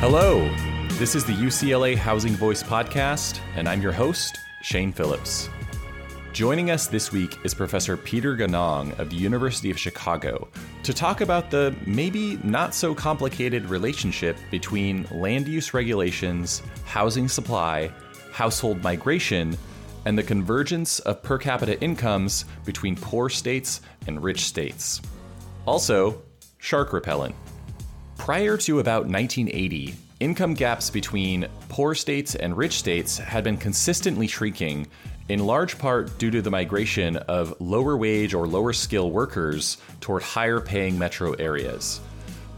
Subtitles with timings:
[0.00, 0.46] Hello,
[0.98, 5.48] this is the UCLA Housing Voice podcast, and I'm your host, Shane Phillips.
[6.34, 10.48] Joining us this week is Professor Peter Ganong of the University of Chicago
[10.82, 17.90] to talk about the maybe not so complicated relationship between land use regulations, housing supply,
[18.32, 19.56] household migration,
[20.04, 25.00] and the convergence of per capita incomes between poor states and rich states.
[25.64, 26.20] Also,
[26.58, 27.34] shark repellent.
[28.18, 34.26] Prior to about 1980, income gaps between poor states and rich states had been consistently
[34.26, 34.88] shrinking,
[35.28, 40.22] in large part due to the migration of lower wage or lower skill workers toward
[40.22, 42.00] higher paying metro areas.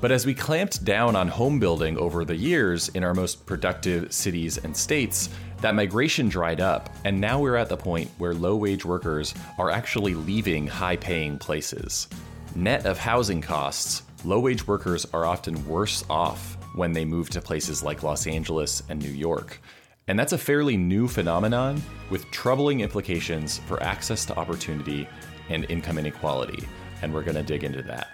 [0.01, 4.13] But as we clamped down on home building over the years in our most productive
[4.13, 5.29] cities and states,
[5.61, 9.71] that migration dried up, and now we're at the point where low wage workers are
[9.71, 12.07] actually leaving high paying places.
[12.55, 17.41] Net of housing costs, low wage workers are often worse off when they move to
[17.41, 19.61] places like Los Angeles and New York.
[20.09, 25.07] And that's a fairly new phenomenon with troubling implications for access to opportunity
[25.49, 26.67] and income inequality.
[27.03, 28.09] And we're going to dig into that.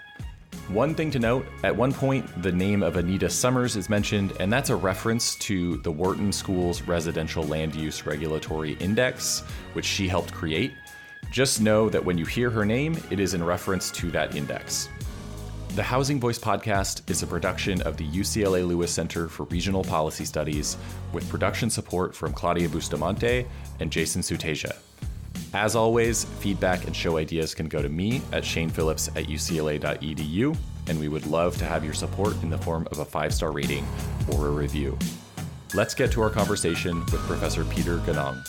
[0.68, 4.52] One thing to note at one point, the name of Anita Summers is mentioned, and
[4.52, 9.40] that's a reference to the Wharton School's Residential Land Use Regulatory Index,
[9.74, 10.72] which she helped create.
[11.30, 14.88] Just know that when you hear her name, it is in reference to that index.
[15.74, 20.24] The Housing Voice podcast is a production of the UCLA Lewis Center for Regional Policy
[20.24, 20.76] Studies
[21.12, 23.44] with production support from Claudia Bustamante
[23.80, 24.76] and Jason Suteja.
[25.52, 31.00] As always, feedback and show ideas can go to me at shanephillips at ucla.edu, and
[31.00, 33.84] we would love to have your support in the form of a five star rating
[34.32, 34.96] or a review.
[35.74, 38.46] Let's get to our conversation with Professor Peter Ganong.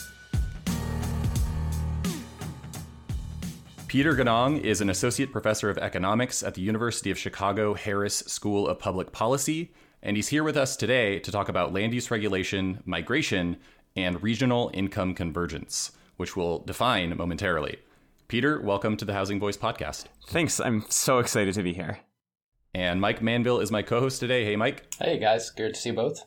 [3.88, 8.66] Peter Ganong is an associate professor of economics at the University of Chicago Harris School
[8.66, 12.82] of Public Policy, and he's here with us today to talk about land use regulation,
[12.84, 13.56] migration,
[13.94, 17.78] and regional income convergence, which we'll define momentarily.
[18.26, 20.06] Peter, welcome to the Housing Voice podcast.
[20.26, 20.58] Thanks.
[20.58, 22.00] I'm so excited to be here.
[22.74, 24.44] And Mike Manville is my co host today.
[24.44, 24.92] Hey, Mike.
[24.98, 25.50] Hey, guys.
[25.50, 26.24] Good to see you both.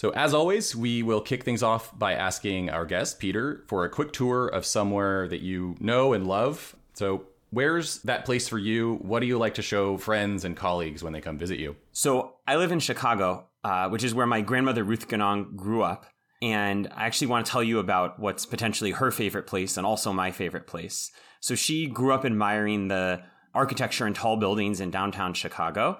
[0.00, 3.90] So, as always, we will kick things off by asking our guest, Peter, for a
[3.90, 6.74] quick tour of somewhere that you know and love.
[6.94, 8.94] So, where's that place for you?
[9.02, 11.76] What do you like to show friends and colleagues when they come visit you?
[11.92, 16.06] So, I live in Chicago, uh, which is where my grandmother Ruth Ganong grew up.
[16.40, 20.14] And I actually want to tell you about what's potentially her favorite place and also
[20.14, 21.10] my favorite place.
[21.40, 23.22] So, she grew up admiring the
[23.54, 25.98] architecture and tall buildings in downtown Chicago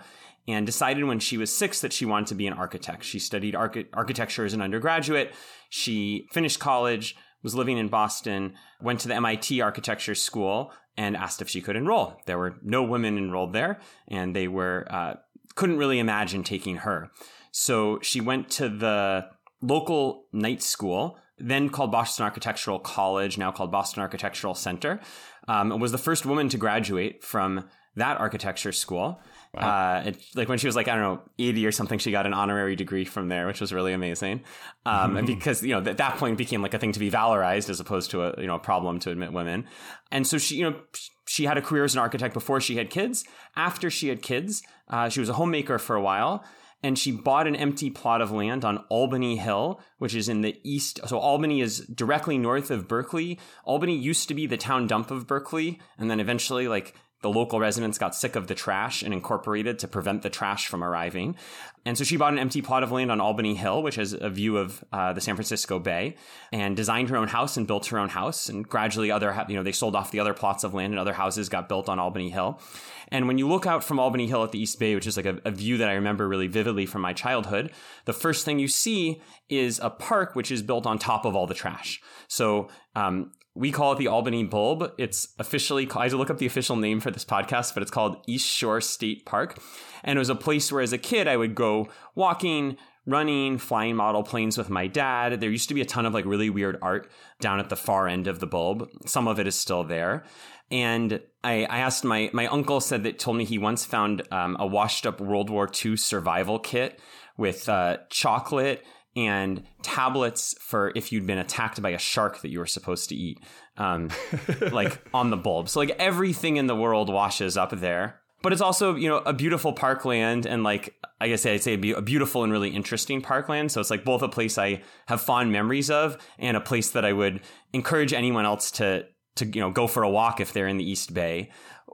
[0.50, 3.04] and decided when she was six that she wanted to be an architect.
[3.04, 5.32] She studied archi- architecture as an undergraduate.
[5.68, 11.40] She finished college, was living in Boston, went to the MIT architecture school, and asked
[11.40, 12.20] if she could enroll.
[12.26, 15.14] There were no women enrolled there, and they were uh,
[15.54, 17.10] couldn't really imagine taking her.
[17.52, 19.26] So she went to the
[19.62, 25.00] local night school, then called Boston Architectural College, now called Boston Architectural Center.
[25.48, 29.20] Um, was the first woman to graduate from that architecture school.
[29.52, 29.62] Wow.
[29.62, 32.24] Uh, it, like when she was like I don't know eighty or something, she got
[32.24, 34.42] an honorary degree from there, which was really amazing.
[34.86, 37.68] Um, and because you know at that point became like a thing to be valorized
[37.68, 39.66] as opposed to a you know a problem to admit women.
[40.12, 40.80] And so she you know
[41.26, 43.24] she had a career as an architect before she had kids.
[43.56, 46.44] After she had kids, uh, she was a homemaker for a while.
[46.82, 50.58] And she bought an empty plot of land on Albany Hill, which is in the
[50.64, 50.98] east.
[51.06, 53.38] So Albany is directly north of Berkeley.
[53.64, 57.60] Albany used to be the town dump of Berkeley, and then eventually, like the local
[57.60, 61.36] residents got sick of the trash and incorporated to prevent the trash from arriving.
[61.84, 64.28] And so she bought an empty plot of land on Albany Hill, which has a
[64.28, 66.16] view of uh, the San Francisco Bay,
[66.52, 68.48] and designed her own house and built her own house.
[68.48, 71.14] And gradually, other you know they sold off the other plots of land, and other
[71.14, 72.60] houses got built on Albany Hill.
[73.08, 75.26] And when you look out from Albany Hill at the East Bay, which is like
[75.26, 77.72] a, a view that I remember really vividly from my childhood,
[78.04, 81.46] the first thing you see is a park which is built on top of all
[81.46, 82.00] the trash.
[82.28, 84.92] So um, we call it the Albany Bulb.
[84.96, 87.90] It's officially, I had to look up the official name for this podcast, but it's
[87.90, 89.58] called East Shore State Park.
[90.04, 92.76] And it was a place where as a kid I would go walking,
[93.06, 95.40] running, flying model planes with my dad.
[95.40, 97.10] There used to be a ton of like really weird art
[97.40, 98.88] down at the far end of the bulb.
[99.06, 100.24] Some of it is still there.
[100.70, 104.56] And I, I asked my, my uncle said that told me he once found um,
[104.60, 107.00] a washed up World War II survival kit
[107.36, 108.84] with uh, chocolate
[109.16, 113.14] and tablets for if you'd been attacked by a shark that you were supposed to
[113.14, 113.38] eat,
[113.76, 114.10] um,
[114.72, 115.68] like on the bulb.
[115.68, 118.20] So like everything in the world washes up there.
[118.42, 122.00] But it's also you know a beautiful parkland and like I guess I'd say a
[122.02, 123.70] beautiful and really interesting parkland.
[123.70, 127.04] So it's like both a place I have fond memories of and a place that
[127.04, 127.40] I would
[127.74, 129.04] encourage anyone else to
[129.36, 131.50] to you know go for a walk if they're in the East Bay.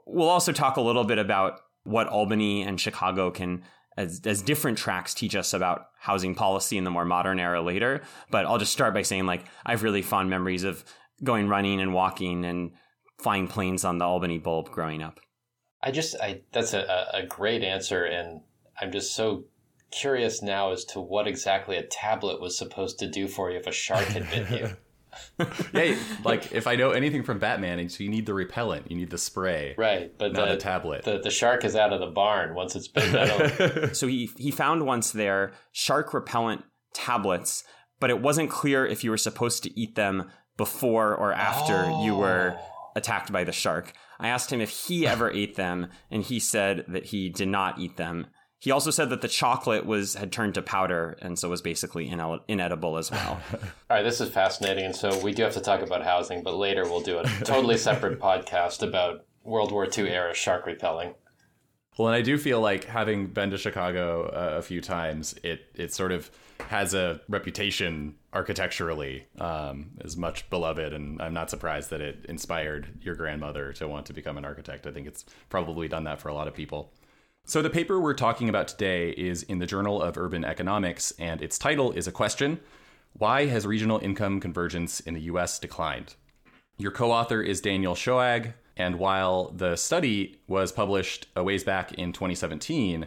[0.06, 3.62] We'll also talk a little bit about what Albany and Chicago can
[3.96, 8.02] as, as different tracks teach us about housing policy in the more modern era later.
[8.30, 10.84] But I'll just start by saying, like, I have really fond memories of
[11.22, 12.72] going running and walking and
[13.18, 15.20] flying planes on the Albany Bulb growing up.
[15.82, 18.04] I just, I that's a, a great answer.
[18.04, 18.40] And
[18.80, 19.44] I'm just so
[19.90, 23.66] curious now as to what exactly a tablet was supposed to do for you if
[23.66, 24.76] a shark had bit you.
[25.74, 29.10] yeah, like if I know anything from Batman, so you need the repellent, you need
[29.10, 30.16] the spray, right?
[30.16, 31.04] But not the, a tablet.
[31.04, 33.88] The, the shark is out of the barn once it's been metal.
[33.94, 36.64] so he he found once there shark repellent
[36.94, 37.64] tablets,
[38.00, 42.04] but it wasn't clear if you were supposed to eat them before or after oh.
[42.04, 42.56] you were
[42.94, 43.92] attacked by the shark.
[44.18, 47.78] I asked him if he ever ate them, and he said that he did not
[47.78, 48.28] eat them.
[48.66, 52.08] He also said that the chocolate was had turned to powder and so was basically
[52.48, 53.40] inedible as well.
[53.52, 56.56] All right, this is fascinating, and so we do have to talk about housing, but
[56.56, 61.14] later we'll do a totally separate podcast about World War II era shark repelling.
[61.96, 65.66] Well, and I do feel like having been to Chicago uh, a few times, it
[65.76, 66.28] it sort of
[66.58, 72.98] has a reputation architecturally um, is much beloved, and I'm not surprised that it inspired
[73.00, 74.88] your grandmother to want to become an architect.
[74.88, 76.92] I think it's probably done that for a lot of people.
[77.48, 81.40] So, the paper we're talking about today is in the Journal of Urban Economics, and
[81.40, 82.58] its title is a question
[83.12, 86.16] Why has regional income convergence in the US declined?
[86.76, 91.92] Your co author is Daniel Shoag, and while the study was published a ways back
[91.92, 93.06] in 2017,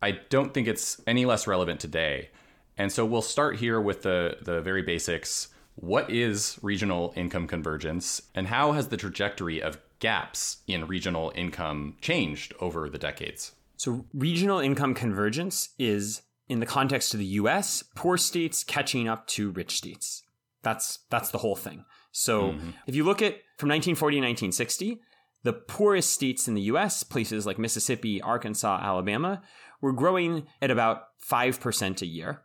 [0.00, 2.30] I don't think it's any less relevant today.
[2.78, 5.48] And so we'll start here with the, the very basics.
[5.74, 11.96] What is regional income convergence, and how has the trajectory of gaps in regional income
[12.00, 13.50] changed over the decades?
[13.80, 19.26] So, regional income convergence is, in the context of the US, poor states catching up
[19.28, 20.22] to rich states.
[20.62, 21.86] That's, that's the whole thing.
[22.12, 22.70] So, mm-hmm.
[22.86, 25.00] if you look at from 1940 to 1960,
[25.44, 29.40] the poorest states in the US, places like Mississippi, Arkansas, Alabama,
[29.80, 32.42] were growing at about 5% a year.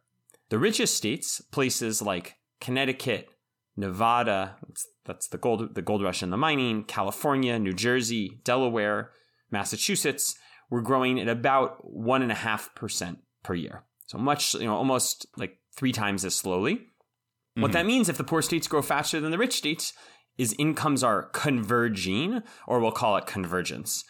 [0.48, 3.28] The richest states, places like Connecticut,
[3.76, 4.56] Nevada,
[5.04, 9.12] that's the gold, the gold rush and the mining, California, New Jersey, Delaware,
[9.52, 10.38] Massachusetts,
[10.70, 13.84] we're growing at about one and a half percent per year.
[14.08, 16.76] So much, you know, almost like three times as slowly.
[16.76, 17.62] Mm-hmm.
[17.62, 19.94] What that means if the poor states grow faster than the rich states
[20.38, 24.04] is incomes are converging, or we'll call it convergence.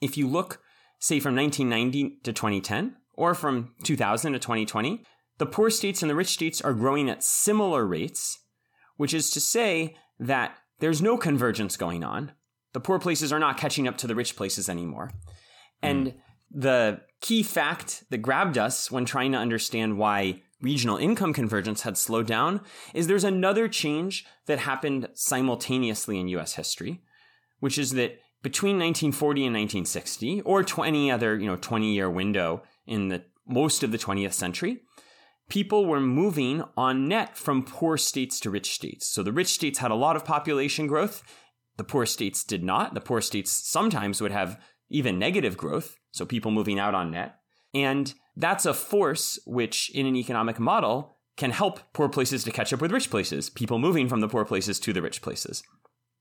[0.00, 0.60] If you look,
[0.98, 5.04] say, from 1990 to 2010, or from 2000 to 2020,
[5.38, 8.40] the poor states and the rich states are growing at similar rates,
[8.96, 12.32] which is to say that there's no convergence going on.
[12.72, 15.12] The poor places are not catching up to the rich places anymore.
[15.82, 16.14] And mm.
[16.50, 21.96] the key fact that grabbed us when trying to understand why regional income convergence had
[21.96, 22.60] slowed down
[22.94, 27.00] is there's another change that happened simultaneously in US history,
[27.60, 32.62] which is that between 1940 and 1960 or 20 other, you know, 20 year window
[32.86, 34.80] in the most of the 20th century,
[35.48, 39.06] people were moving on net from poor states to rich states.
[39.06, 41.22] So the rich states had a lot of population growth.
[41.76, 42.94] The poor states did not.
[42.94, 44.58] The poor states sometimes would have
[44.90, 47.36] even negative growth, so people moving out on net.
[47.72, 52.72] And that's a force which, in an economic model, can help poor places to catch
[52.72, 55.62] up with rich places, people moving from the poor places to the rich places.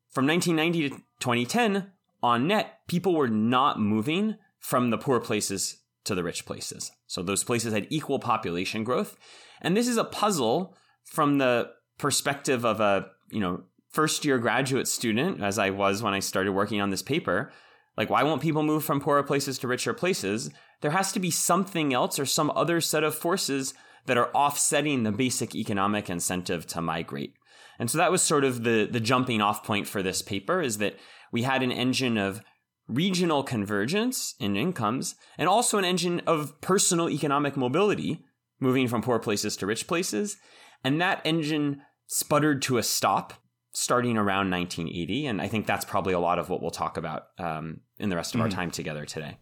[0.10, 6.16] From 1990 to 2010, on net, people were not moving from the poor places to
[6.16, 6.92] the rich places.
[7.07, 9.18] So those places had equal population growth.
[9.61, 14.88] And this is a puzzle from the perspective of a, you know, first year graduate
[14.88, 17.52] student, as I was when I started working on this paper,
[17.99, 20.49] like, why won't people move from poorer places to richer places?
[20.79, 23.73] There has to be something else or some other set of forces
[24.06, 27.33] that are offsetting the basic economic incentive to migrate.
[27.77, 30.77] And so that was sort of the, the jumping off point for this paper is
[30.77, 30.95] that
[31.33, 32.41] we had an engine of
[32.87, 38.23] regional convergence in incomes and also an engine of personal economic mobility,
[38.61, 40.37] moving from poor places to rich places.
[40.85, 43.33] And that engine sputtered to a stop
[43.73, 45.25] starting around 1980.
[45.25, 48.15] And I think that's probably a lot of what we'll talk about um, in the
[48.15, 48.44] rest of mm.
[48.44, 49.37] our time together today.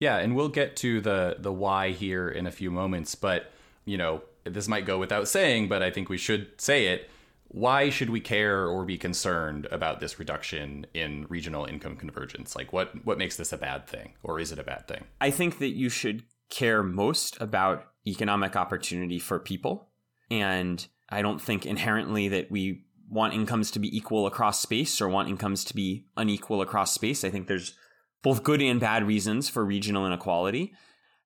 [0.00, 3.52] Yeah, and we'll get to the the why here in a few moments, but
[3.84, 7.10] you know, this might go without saying, but I think we should say it.
[7.48, 12.56] Why should we care or be concerned about this reduction in regional income convergence?
[12.56, 15.04] Like what what makes this a bad thing or is it a bad thing?
[15.20, 19.88] I think that you should care most about economic opportunity for people
[20.30, 25.08] and I don't think inherently that we want incomes to be equal across space or
[25.08, 27.24] want incomes to be unequal across space.
[27.24, 27.74] I think there's
[28.22, 30.72] both good and bad reasons for regional inequality.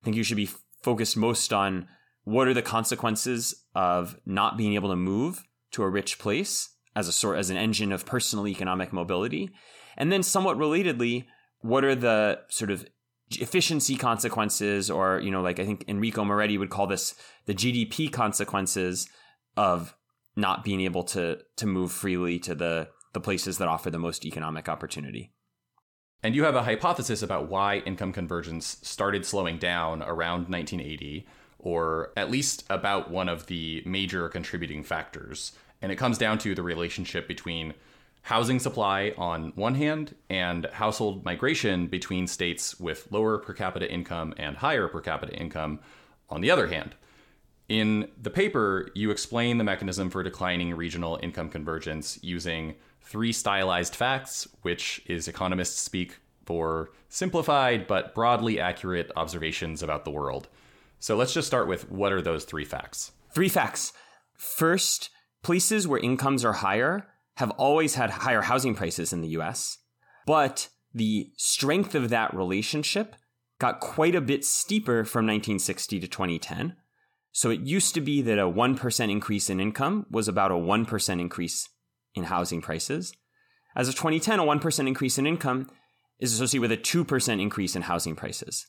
[0.02, 0.50] I think you should be
[0.82, 1.88] focused most on
[2.24, 7.08] what are the consequences of not being able to move to a rich place as
[7.08, 9.50] a sort as an engine of personal economic mobility.
[9.96, 11.26] And then somewhat relatedly,
[11.60, 12.86] what are the sort of
[13.30, 17.14] efficiency consequences, or, you know, like I think Enrico Moretti would call this
[17.46, 19.08] the GDP consequences
[19.56, 19.94] of
[20.38, 24.24] not being able to to move freely to the the places that offer the most
[24.24, 25.32] economic opportunity.
[26.22, 31.26] And you have a hypothesis about why income convergence started slowing down around 1980,
[31.58, 35.52] or at least about one of the major contributing factors.
[35.80, 37.74] And it comes down to the relationship between
[38.22, 44.34] housing supply on one hand and household migration between states with lower per capita income
[44.36, 45.80] and higher per capita income
[46.28, 46.94] on the other hand.
[47.68, 53.94] In the paper, you explain the mechanism for declining regional income convergence using three stylized
[53.94, 60.48] facts, which is economists speak for simplified but broadly accurate observations about the world.
[60.98, 63.12] So let's just start with what are those three facts?
[63.32, 63.92] Three facts.
[64.34, 65.10] First,
[65.42, 67.06] places where incomes are higher
[67.36, 69.78] have always had higher housing prices in the US,
[70.26, 73.14] but the strength of that relationship
[73.58, 76.76] got quite a bit steeper from 1960 to 2010.
[77.32, 81.20] So it used to be that a 1% increase in income was about a 1%
[81.20, 81.68] increase
[82.14, 83.12] in housing prices.
[83.76, 85.70] As of 2010, a 1% increase in income
[86.18, 88.66] is associated with a 2% increase in housing prices.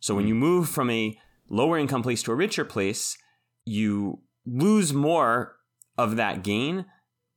[0.00, 3.16] So when you move from a lower income place to a richer place,
[3.64, 5.56] you lose more
[5.98, 6.86] of that gain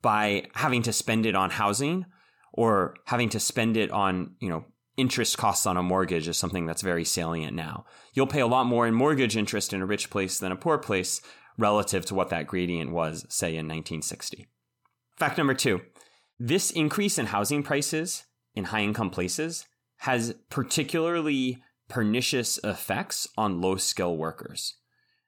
[0.02, 2.06] by having to spend it on housing
[2.54, 4.66] or having to spend it on, you know,
[4.98, 7.86] interest costs on a mortgage is something that's very salient now.
[8.14, 10.78] You'll pay a lot more in mortgage interest in a rich place than a poor
[10.78, 11.22] place
[11.58, 14.48] relative to what that gradient was, say, in 1960.
[15.18, 15.82] Fact number two
[16.40, 18.26] this increase in housing prices
[18.56, 19.66] in high income places
[20.00, 24.76] has particularly pernicious effects on low skill workers.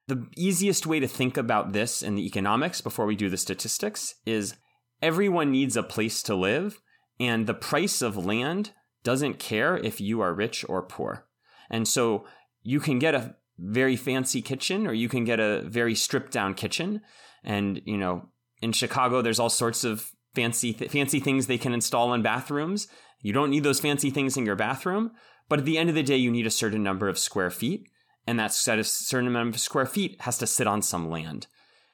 [0.07, 4.15] The easiest way to think about this in the economics before we do the statistics
[4.25, 4.55] is
[5.01, 6.81] everyone needs a place to live,
[7.19, 8.71] and the price of land
[9.03, 11.25] doesn't care if you are rich or poor.
[11.69, 12.25] And so
[12.63, 16.53] you can get a very fancy kitchen or you can get a very stripped down
[16.53, 17.01] kitchen.
[17.43, 18.29] And, you know,
[18.61, 22.87] in Chicago, there's all sorts of fancy th- fancy things they can install in bathrooms.
[23.21, 25.11] You don't need those fancy things in your bathroom,
[25.49, 27.89] but at the end of the day, you need a certain number of square feet,
[28.27, 31.47] and that certain amount of square feet has to sit on some land.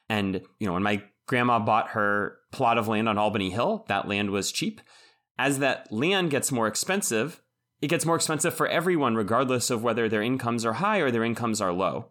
[0.08, 4.08] And you know, when my grandma bought her plot of land on Albany Hill, that
[4.08, 4.80] land was cheap.
[5.38, 7.40] As that land gets more expensive,
[7.80, 11.24] it gets more expensive for everyone, regardless of whether their incomes are high or their
[11.24, 12.06] incomes are low.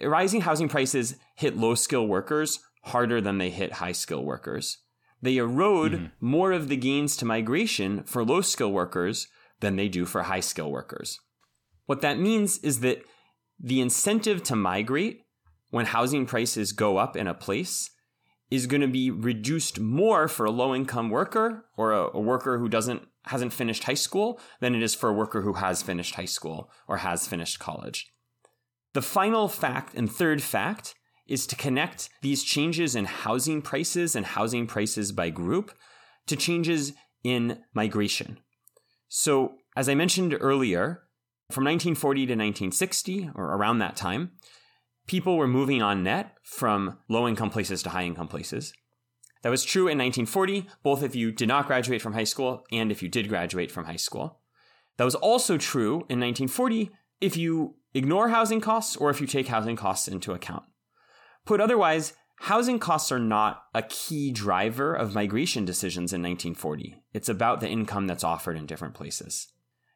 [0.00, 4.78] Rising housing prices hit low skill workers harder than they hit high skill workers.
[5.20, 6.06] They erode mm-hmm.
[6.20, 9.28] more of the gains to migration for low skill workers
[9.60, 11.20] than they do for high skill workers.
[11.86, 13.04] What that means is that
[13.60, 15.22] the incentive to migrate
[15.70, 17.90] when housing prices go up in a place
[18.52, 22.58] is going to be reduced more for a low income worker or a, a, worker
[22.58, 26.16] who doesn't hasn't finished high school than it is for a worker who has finished
[26.16, 28.12] high school or has finished college.
[28.92, 30.94] The final fact and third fact
[31.26, 35.72] is to connect these changes in housing prices and housing prices by group
[36.26, 36.92] to changes
[37.24, 38.38] in migration.
[39.08, 41.04] So, as I mentioned earlier,
[41.50, 44.32] from 1940 to 1960, or around that time,
[45.06, 48.72] people were moving on net from low income places to high income places.
[49.42, 52.92] That was true in 1940, both if you did not graduate from high school and
[52.92, 54.40] if you did graduate from high school.
[54.96, 56.90] That was also true in 1940
[57.20, 60.62] if you ignore housing costs or if you take housing costs into account.
[61.44, 67.02] Put otherwise, housing costs are not a key driver of migration decisions in 1940.
[67.12, 69.48] It's about the income that's offered in different places.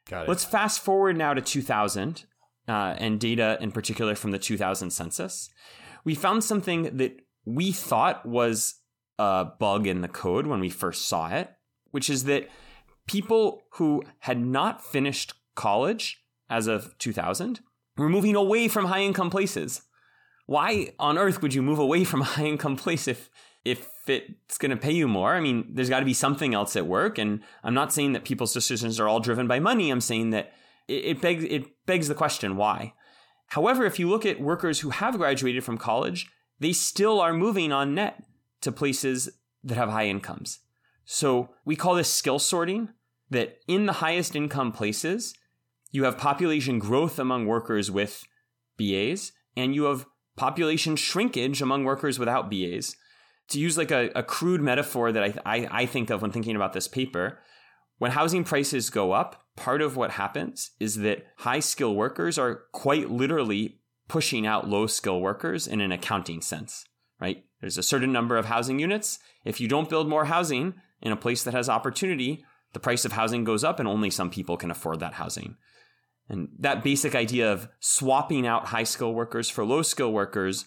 [0.09, 0.29] Got it.
[0.29, 2.25] Let's fast forward now to 2000
[2.69, 5.51] uh, and data in particular from the 2000 census.
[6.05, 8.77] We found something that we thought was
[9.19, 11.51] a bug in the code when we first saw it,
[11.91, 12.49] which is that
[13.07, 17.61] people who had not finished college as of 2000
[17.97, 19.83] were moving away from high income places
[20.47, 23.29] why on earth would you move away from a high income place if
[23.65, 25.35] if it's going to pay you more?
[25.35, 27.19] I mean, there's got to be something else at work.
[27.19, 29.91] And I'm not saying that people's decisions are all driven by money.
[29.91, 30.53] I'm saying that
[30.89, 32.95] it, begs it begs the question why.
[33.49, 36.27] However, if you look at workers who have graduated from college,
[36.59, 38.23] they still are moving on net
[38.63, 39.29] to places
[39.63, 40.61] that have high incomes.
[41.05, 42.91] So we call this skill sorting.
[43.29, 45.35] That in the highest income places,
[45.91, 48.23] you have population growth among workers with
[48.79, 52.95] BAs, and you have population shrinkage among workers without BAs.
[53.49, 56.55] To use like a, a crude metaphor that I, I, I think of when thinking
[56.55, 57.41] about this paper,
[57.99, 62.65] when housing prices go up, part of what happens is that high skill workers are
[62.73, 66.85] quite literally pushing out low skill workers in an accounting sense,
[67.21, 67.45] right?
[67.61, 69.19] There's a certain number of housing units.
[69.45, 73.13] If you don't build more housing in a place that has opportunity, the price of
[73.13, 75.57] housing goes up and only some people can afford that housing.
[76.29, 80.67] And that basic idea of swapping out high skill workers for low skill workers,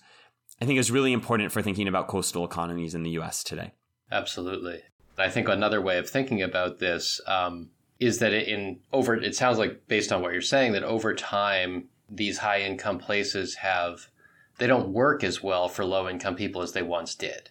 [0.61, 3.73] I think is really important for thinking about coastal economies in the US today.
[4.11, 4.81] Absolutely.
[5.21, 9.57] I think another way of thinking about this um, is that in over, it sounds
[9.57, 14.09] like based on what you're saying, that over time, these high income places have,
[14.57, 17.49] they don't work as well for low income people as they once did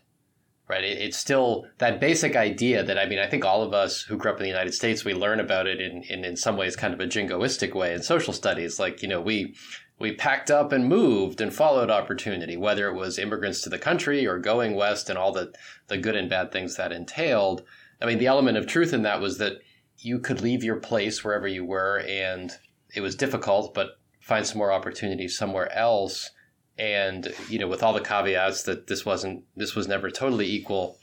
[0.68, 0.84] right?
[0.84, 4.16] It, it's still that basic idea that I mean, I think all of us who
[4.16, 6.76] grew up in the United States, we learn about it in, in, in some ways
[6.76, 8.78] kind of a jingoistic way in social studies.
[8.78, 9.54] Like, you know, we
[9.98, 14.26] we packed up and moved and followed opportunity, whether it was immigrants to the country
[14.26, 15.52] or going west and all the,
[15.88, 17.62] the good and bad things that entailed.
[18.00, 19.58] I mean, the element of truth in that was that
[19.98, 22.52] you could leave your place wherever you were and
[22.94, 26.30] it was difficult, but find some more opportunity somewhere else
[26.78, 30.96] and you know with all the caveats that this wasn't this was never totally equal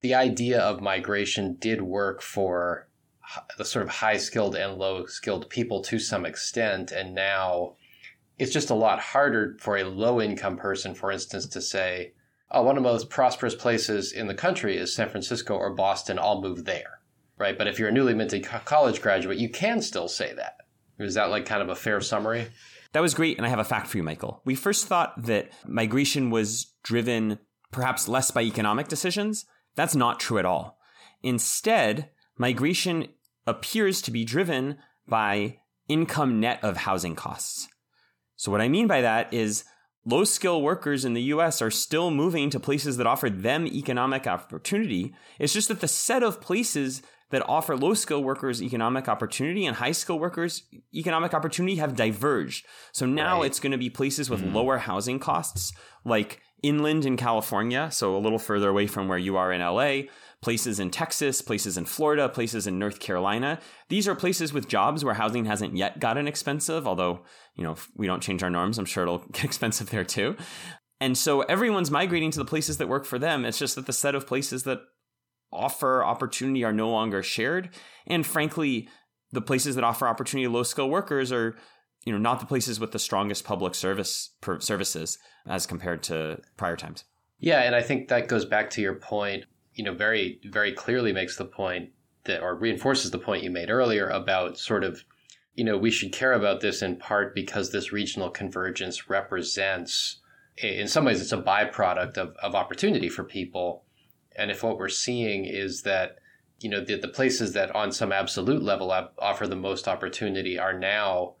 [0.00, 2.88] the idea of migration did work for
[3.56, 7.74] the sort of high skilled and low skilled people to some extent and now
[8.38, 12.12] it's just a lot harder for a low income person for instance to say
[12.50, 16.18] oh one of the most prosperous places in the country is san francisco or boston
[16.18, 17.00] i'll move there
[17.38, 20.56] right but if you're a newly minted college graduate you can still say that
[20.98, 22.48] is that like kind of a fair summary
[22.92, 23.38] that was great.
[23.38, 24.42] And I have a fact for you, Michael.
[24.44, 27.38] We first thought that migration was driven
[27.70, 29.46] perhaps less by economic decisions.
[29.74, 30.78] That's not true at all.
[31.22, 33.08] Instead, migration
[33.46, 34.76] appears to be driven
[35.08, 35.58] by
[35.88, 37.68] income net of housing costs.
[38.42, 39.62] So, what I mean by that is
[40.04, 44.26] low skill workers in the US are still moving to places that offer them economic
[44.26, 45.14] opportunity.
[45.38, 49.76] It's just that the set of places that offer low skill workers economic opportunity and
[49.76, 52.66] high skill workers economic opportunity have diverged.
[52.90, 53.46] So now right.
[53.46, 54.52] it's going to be places with mm.
[54.52, 55.72] lower housing costs,
[56.04, 60.08] like inland in California, so a little further away from where you are in LA,
[60.42, 63.60] places in Texas, places in Florida, places in North Carolina.
[63.88, 67.20] These are places with jobs where housing hasn't yet gotten expensive, although,
[67.54, 70.36] you know, if we don't change our norms, I'm sure it'll get expensive there too.
[71.00, 73.44] And so everyone's migrating to the places that work for them.
[73.44, 74.80] It's just that the set of places that
[75.52, 77.70] offer opportunity are no longer shared.
[78.06, 78.88] And frankly,
[79.32, 81.56] the places that offer opportunity to low skill workers are
[82.04, 86.76] you know not the places with the strongest public service services as compared to prior
[86.76, 87.04] times.
[87.38, 89.44] Yeah, and I think that goes back to your point.
[89.74, 91.90] You know, very very clearly makes the point
[92.24, 95.04] that or reinforces the point you made earlier about sort of
[95.54, 100.22] you know we should care about this in part because this regional convergence represents
[100.56, 103.84] in some ways it's a byproduct of, of opportunity for people.
[104.36, 106.18] And if what we're seeing is that,
[106.60, 110.78] you know, the, the places that on some absolute level offer the most opportunity are
[110.78, 111.34] now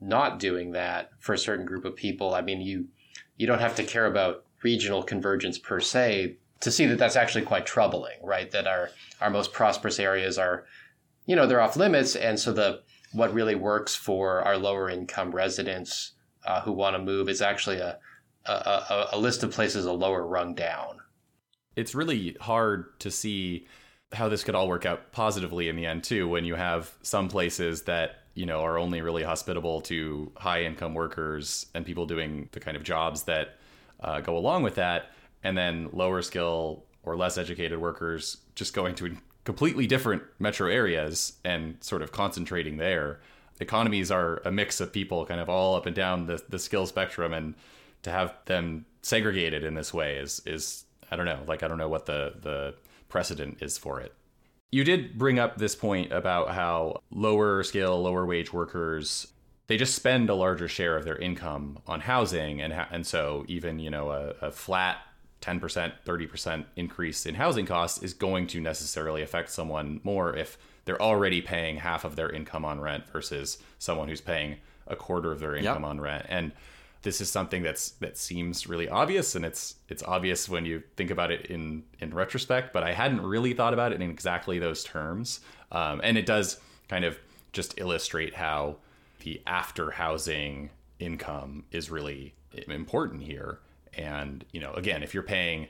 [0.00, 2.88] not doing that for a certain group of people, I mean, you,
[3.36, 7.44] you don't have to care about regional convergence per se to see that that's actually
[7.44, 8.50] quite troubling, right?
[8.50, 10.64] That our, our most prosperous areas are,
[11.24, 12.16] you know, they're off limits.
[12.16, 16.12] And so the, what really works for our lower income residents
[16.44, 17.98] uh, who want to move is actually a,
[18.46, 20.98] a, a, list of places a lower rung down
[21.76, 23.66] it's really hard to see
[24.12, 27.28] how this could all work out positively in the end too when you have some
[27.28, 32.48] places that you know are only really hospitable to high income workers and people doing
[32.52, 33.58] the kind of jobs that
[34.00, 35.10] uh, go along with that
[35.46, 41.34] and then lower skill or less educated workers just going to completely different metro areas
[41.44, 43.20] and sort of concentrating there
[43.60, 46.86] economies are a mix of people kind of all up and down the, the skill
[46.86, 47.54] spectrum and
[48.02, 51.40] to have them segregated in this way is is I don't know.
[51.46, 52.74] Like I don't know what the the
[53.08, 54.12] precedent is for it.
[54.72, 59.28] You did bring up this point about how lower skill, lower wage workers
[59.68, 63.44] they just spend a larger share of their income on housing, and ha- and so
[63.48, 64.98] even you know a, a flat
[65.42, 71.00] 10%, 30% increase in housing costs is going to necessarily affect someone more if they're
[71.00, 75.40] already paying half of their income on rent versus someone who's paying a quarter of
[75.40, 75.90] their income yep.
[75.90, 76.26] on rent.
[76.28, 76.52] And
[77.02, 81.10] this is something that's that seems really obvious and it's it's obvious when you think
[81.10, 84.82] about it in in retrospect but i hadn't really thought about it in exactly those
[84.82, 85.38] terms
[85.70, 87.16] um, and it does kind of
[87.52, 88.76] just illustrate how
[89.20, 90.68] the after housing
[90.98, 92.34] income is really
[92.66, 93.60] important here
[93.96, 95.68] and you know again if you're paying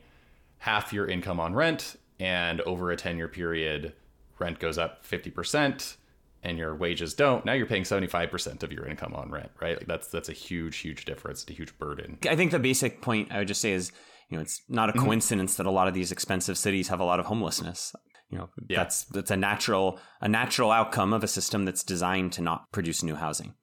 [0.59, 3.93] half your income on rent and over a 10 year period
[4.39, 5.97] rent goes up 50%
[6.43, 9.77] and your wages don't, now you're paying 75% of your income on rent, right?
[9.77, 12.19] Like that's that's a huge huge difference, it's a huge burden.
[12.29, 13.91] I think the basic point I would just say is,
[14.29, 15.05] you know, it's not a mm-hmm.
[15.05, 15.65] coincidence mm-hmm.
[15.65, 17.95] that a lot of these expensive cities have a lot of homelessness.
[18.31, 18.79] You know, yeah.
[18.79, 23.03] that's that's a natural a natural outcome of a system that's designed to not produce
[23.03, 23.55] new housing.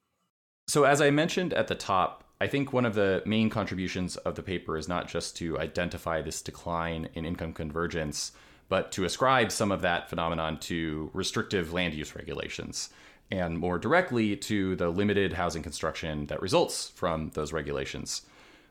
[0.68, 4.36] So as I mentioned at the top, I think one of the main contributions of
[4.36, 8.34] the paper is not just to identify this decline in income convergence,
[8.68, 12.90] but to ascribe some of that phenomenon to restrictive land use regulations.
[13.32, 18.24] and more directly to the limited housing construction that results from those regulations.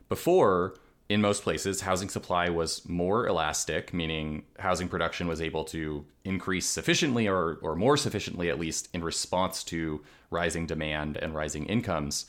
[0.09, 0.75] Before,
[1.09, 6.65] in most places, housing supply was more elastic, meaning housing production was able to increase
[6.65, 12.25] sufficiently or, or more sufficiently, at least, in response to rising demand and rising incomes.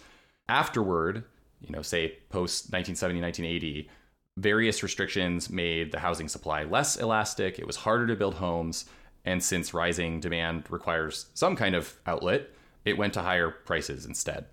[0.49, 1.25] Afterward,
[1.67, 3.91] you know, say post 1970, 1980,
[4.37, 7.59] various restrictions made the housing supply less elastic.
[7.59, 8.87] It was harder to build homes.
[9.25, 12.51] And since rising demand requires some kind of outlet,
[12.85, 14.47] it went to higher prices instead.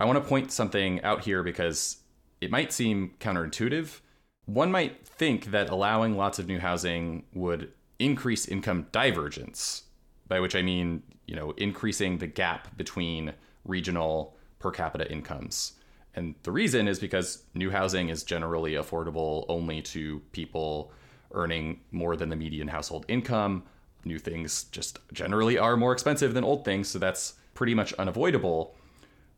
[0.00, 1.98] I want to point something out here because
[2.40, 4.00] it might seem counterintuitive.
[4.46, 9.84] One might think that allowing lots of new housing would increase income divergence,
[10.26, 15.74] by which I mean, you know, increasing the gap between regional per capita incomes.
[16.18, 20.90] And the reason is because new housing is generally affordable only to people
[21.30, 23.62] earning more than the median household income.
[24.04, 28.74] New things just generally are more expensive than old things, so that's pretty much unavoidable.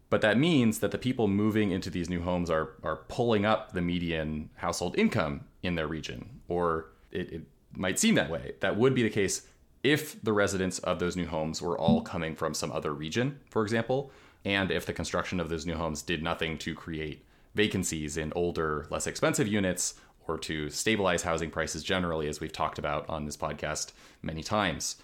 [0.09, 3.73] But that means that the people moving into these new homes are are pulling up
[3.73, 7.43] the median household income in their region, or it, it
[7.77, 8.55] might seem that way.
[8.61, 9.47] That would be the case
[9.83, 13.63] if the residents of those new homes were all coming from some other region, for
[13.63, 14.11] example,
[14.45, 17.25] and if the construction of those new homes did nothing to create
[17.55, 19.95] vacancies in older, less expensive units
[20.27, 24.97] or to stabilize housing prices generally, as we've talked about on this podcast many times.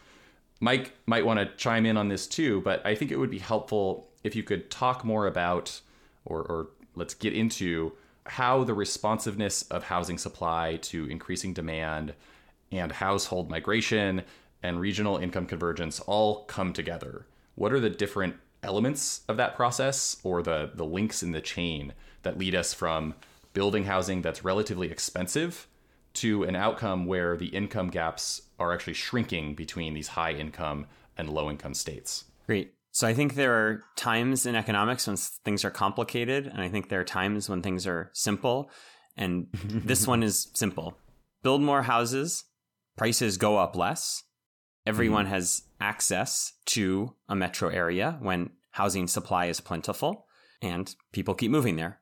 [0.61, 3.39] Mike might want to chime in on this too, but I think it would be
[3.39, 5.81] helpful if you could talk more about,
[6.25, 7.93] or, or let's get into,
[8.25, 12.15] how the responsiveness of housing supply to increasing demand
[12.73, 14.23] and household migration
[14.63, 17.27] and regional income convergence all come together.
[17.55, 21.95] What are the different elements of that process or the, the links in the chain
[22.23, 23.15] that lead us from
[23.55, 25.67] building housing that's relatively expensive
[26.13, 31.31] to an outcome where the income gaps are actually shrinking between these high income and
[31.31, 32.25] low income states?
[32.47, 32.73] Great.
[32.93, 36.89] So I think there are times in economics when things are complicated, and I think
[36.89, 38.71] there are times when things are simple.
[39.17, 40.97] And this one is simple
[41.43, 42.45] build more houses,
[42.97, 44.25] prices go up less.
[44.87, 45.35] Everyone mm-hmm.
[45.35, 50.27] has access to a metro area when housing supply is plentiful,
[50.61, 51.99] and people keep moving there.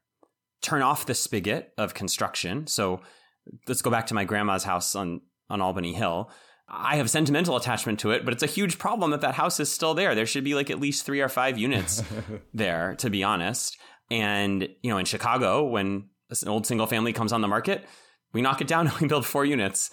[0.61, 2.67] Turn off the spigot of construction.
[2.67, 3.01] So
[3.69, 6.33] let's go back to my grandma's house on, on Albany Hill.
[6.67, 9.71] I have sentimental attachment to it, but it's a huge problem that that house is
[9.71, 10.17] still there.
[10.17, 12.03] There should be like at least three or five units
[12.55, 13.79] there, to be honest.
[14.11, 16.09] And, you know, in Chicago, when
[16.43, 17.85] an old single family comes on the market,
[18.33, 19.91] we knock it down and we build four units.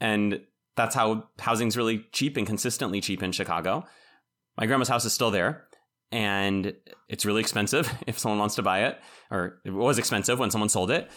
[0.00, 0.40] And
[0.76, 3.84] that's how housing's really cheap and consistently cheap in Chicago.
[4.56, 5.66] My grandma's house is still there
[6.12, 6.74] and
[7.08, 10.68] it's really expensive if someone wants to buy it, or it was expensive when someone
[10.68, 11.10] sold it.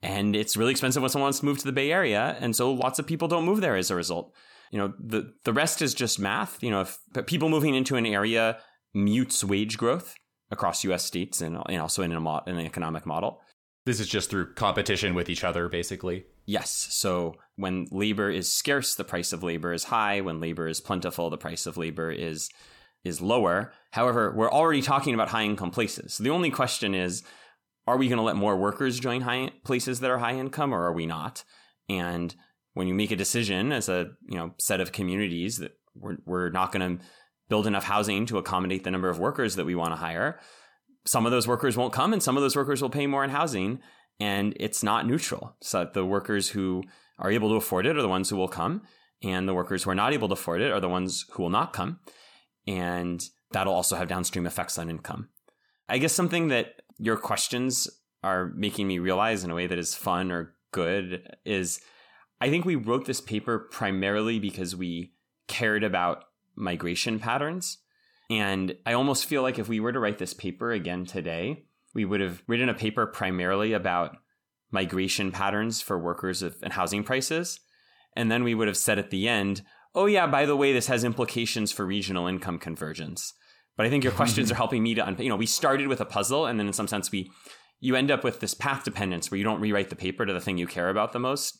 [0.00, 2.36] And it's really expensive when someone wants to move to the Bay Area.
[2.40, 4.32] And so lots of people don't move there as a result
[4.70, 8.06] you know the the rest is just math you know if people moving into an
[8.06, 8.58] area
[8.94, 10.14] mutes wage growth
[10.50, 13.40] across US states and, and also in, a mo- in an economic model
[13.84, 18.94] this is just through competition with each other basically yes so when labor is scarce
[18.94, 22.48] the price of labor is high when labor is plentiful the price of labor is
[23.04, 23.72] is lower.
[23.92, 26.14] However we're already talking about high income places.
[26.14, 27.22] So the only question is
[27.86, 30.84] are we going to let more workers join high places that are high income or
[30.84, 31.44] are we not?
[31.88, 32.34] And
[32.74, 36.50] when you make a decision as a you know set of communities that we're, we're
[36.50, 37.04] not going to
[37.48, 40.38] build enough housing to accommodate the number of workers that we want to hire
[41.08, 43.30] some of those workers won't come and some of those workers will pay more in
[43.30, 43.80] housing
[44.20, 45.56] and it's not neutral.
[45.62, 46.82] So the workers who
[47.18, 48.82] are able to afford it are the ones who will come
[49.22, 51.50] and the workers who are not able to afford it are the ones who will
[51.50, 51.98] not come
[52.68, 55.28] and that'll also have downstream effects on income
[55.88, 57.88] i guess something that your questions
[58.22, 61.80] are making me realize in a way that is fun or good is
[62.40, 65.12] I think we wrote this paper primarily because we
[65.48, 67.78] cared about migration patterns.
[68.30, 72.04] And I almost feel like if we were to write this paper again today, we
[72.04, 74.16] would have written a paper primarily about
[74.70, 77.60] migration patterns for workers and housing prices.
[78.14, 79.62] And then we would have said at the end,
[79.94, 83.32] oh, yeah, by the way, this has implications for regional income convergence.
[83.76, 86.00] But I think your questions are helping me to, un- you know, we started with
[86.00, 87.30] a puzzle and then in some sense we,
[87.80, 90.40] you end up with this path dependence where you don't rewrite the paper to the
[90.40, 91.58] thing you care about the most.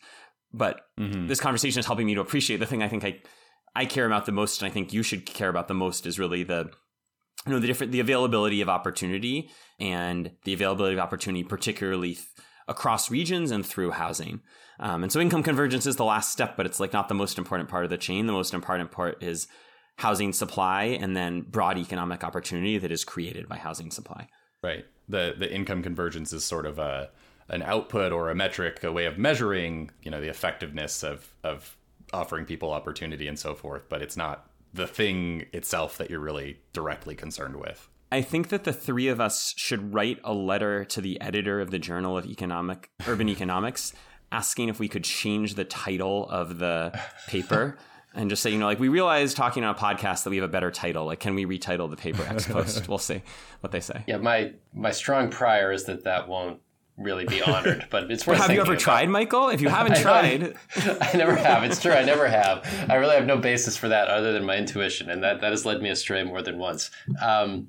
[0.53, 1.27] But mm-hmm.
[1.27, 3.21] this conversation is helping me to appreciate the thing I think I
[3.75, 6.19] I care about the most, and I think you should care about the most is
[6.19, 6.71] really the
[7.47, 12.27] you know the different the availability of opportunity and the availability of opportunity, particularly th-
[12.67, 14.41] across regions and through housing.
[14.81, 17.39] Um, and so income convergence is the last step, but it's like not the most
[17.39, 18.27] important part of the chain.
[18.27, 19.49] The most important part is
[19.97, 24.29] housing supply and then broad economic opportunity that is created by housing supply.
[24.63, 24.85] Right.
[25.09, 27.11] The the income convergence is sort of a
[27.49, 31.77] an output or a metric, a way of measuring, you know, the effectiveness of of
[32.13, 33.89] offering people opportunity and so forth.
[33.89, 37.89] But it's not the thing itself that you're really directly concerned with.
[38.11, 41.71] I think that the three of us should write a letter to the editor of
[41.71, 43.93] the Journal of Economic Urban Economics
[44.31, 47.79] asking if we could change the title of the paper
[48.15, 50.45] and just say, you know, like we realize talking on a podcast that we have
[50.45, 51.07] a better title.
[51.07, 52.89] Like, can we retitle the paper ex post?
[52.89, 53.23] we'll see
[53.61, 54.05] what they say.
[54.07, 56.61] Yeah, my my strong prior is that that won't
[56.97, 58.39] really be honored, but it's worth.
[58.39, 58.81] have you ever about.
[58.81, 59.49] tried, Michael?
[59.49, 60.57] If you haven't I tried,
[61.01, 61.63] I never have.
[61.65, 62.67] It's true, I never have.
[62.89, 65.65] I really have no basis for that other than my intuition, and that that has
[65.65, 66.91] led me astray more than once.
[67.23, 67.69] Um,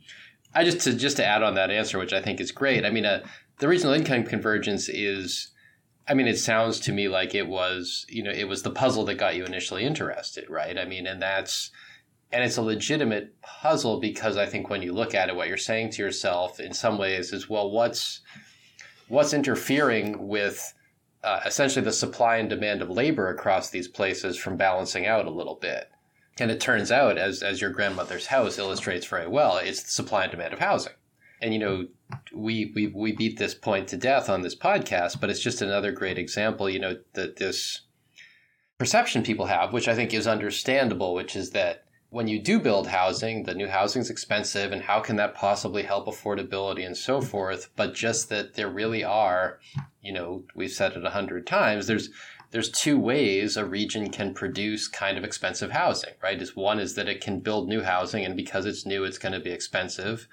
[0.53, 2.85] I just to just to add on that answer, which I think is great.
[2.85, 3.23] I mean, uh,
[3.59, 5.49] the regional income convergence is.
[6.09, 9.05] I mean, it sounds to me like it was, you know, it was the puzzle
[9.05, 10.77] that got you initially interested, right?
[10.77, 11.69] I mean, and that's,
[12.31, 15.57] and it's a legitimate puzzle because I think when you look at it, what you're
[15.57, 18.21] saying to yourself in some ways is, well, what's,
[19.07, 20.73] what's interfering with
[21.23, 25.31] uh, essentially the supply and demand of labor across these places from balancing out a
[25.31, 25.91] little bit?
[26.39, 30.23] And it turns out, as as your grandmother's house illustrates very well, it's the supply
[30.23, 30.93] and demand of housing.
[31.41, 31.87] And you know,
[32.33, 35.91] we we we beat this point to death on this podcast, but it's just another
[35.91, 36.69] great example.
[36.69, 37.81] You know that this
[38.77, 42.87] perception people have, which I think is understandable, which is that when you do build
[42.87, 47.21] housing, the new housing is expensive, and how can that possibly help affordability and so
[47.21, 47.69] forth?
[47.75, 49.59] But just that there really are,
[50.01, 51.85] you know, we've said it a hundred times.
[51.85, 52.09] There's
[52.51, 56.41] there's two ways a region can produce kind of expensive housing, right?
[56.41, 59.33] Is one is that it can build new housing, and because it's new, it's going
[59.33, 60.27] to be expensive.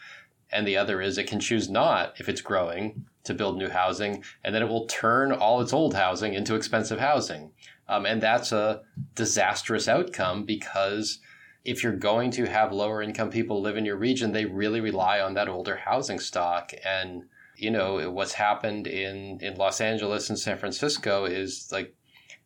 [0.52, 4.22] And the other is it can choose not, if it's growing, to build new housing,
[4.44, 7.50] and then it will turn all its old housing into expensive housing.
[7.88, 8.82] Um, and that's a
[9.14, 11.18] disastrous outcome because
[11.64, 15.20] if you're going to have lower income people live in your region, they really rely
[15.20, 16.72] on that older housing stock.
[16.84, 17.24] And,
[17.56, 21.94] you know, what's happened in, in Los Angeles and San Francisco is like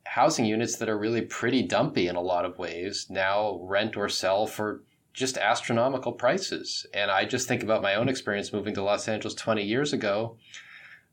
[0.04, 4.08] housing units that are really pretty dumpy in a lot of ways now rent or
[4.08, 6.86] sell for just astronomical prices.
[6.94, 10.36] And I just think about my own experience moving to Los Angeles 20 years ago.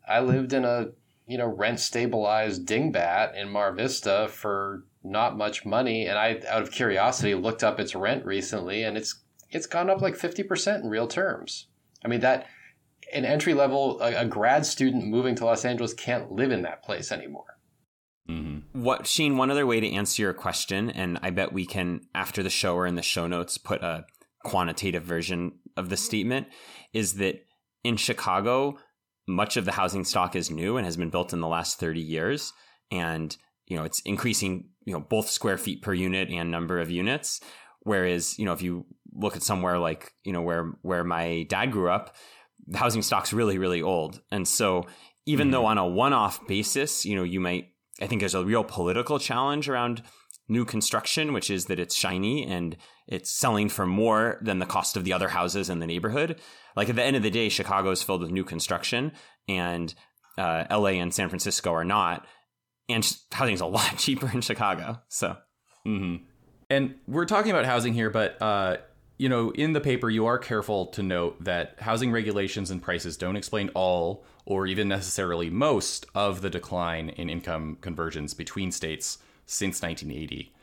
[0.08, 0.88] I lived in a,
[1.28, 6.06] you know, rent stabilized dingbat in Mar Vista for not much money.
[6.08, 10.02] And I, out of curiosity, looked up its rent recently and it's, it's gone up
[10.02, 11.68] like 50% in real terms.
[12.04, 12.48] I mean, that
[13.14, 16.84] an entry level, a, a grad student moving to Los Angeles can't live in that
[16.84, 17.57] place anymore.
[18.30, 18.82] Mm-hmm.
[18.82, 19.38] What Sheen?
[19.38, 22.76] One other way to answer your question, and I bet we can after the show
[22.76, 24.06] or in the show notes put a
[24.44, 26.48] quantitative version of the statement,
[26.94, 27.46] is that
[27.84, 28.78] in Chicago,
[29.28, 32.02] much of the housing stock is new and has been built in the last thirty
[32.02, 32.52] years,
[32.92, 33.36] and
[33.66, 37.40] you know it's increasing, you know, both square feet per unit and number of units.
[37.82, 41.72] Whereas, you know, if you look at somewhere like you know where where my dad
[41.72, 42.16] grew up,
[42.68, 44.86] the housing stock's really really old, and so
[45.26, 45.52] even mm-hmm.
[45.52, 47.70] though on a one off basis, you know, you might
[48.02, 50.04] I think there's a real political challenge around
[50.50, 54.96] new construction, which is that it's shiny and it's selling for more than the cost
[54.96, 56.40] of the other houses in the neighborhood.
[56.76, 59.12] Like at the end of the day, Chicago is filled with new construction,
[59.48, 59.94] and
[60.38, 62.26] uh, LA and San Francisco are not.
[62.90, 65.02] And housing is a lot cheaper in Chicago.
[65.10, 65.36] So,
[65.86, 66.24] mm-hmm.
[66.70, 68.78] and we're talking about housing here, but uh,
[69.18, 73.18] you know, in the paper, you are careful to note that housing regulations and prices
[73.18, 79.18] don't explain all or even necessarily most of the decline in income convergence between states
[79.46, 80.54] since 1980.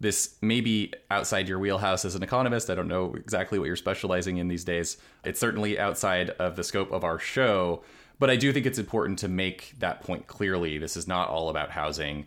[0.00, 2.70] This may be outside your wheelhouse as an economist.
[2.70, 4.96] I don't know exactly what you're specializing in these days.
[5.24, 7.82] It's certainly outside of the scope of our show,
[8.18, 10.78] but I do think it's important to make that point clearly.
[10.78, 12.26] This is not all about housing.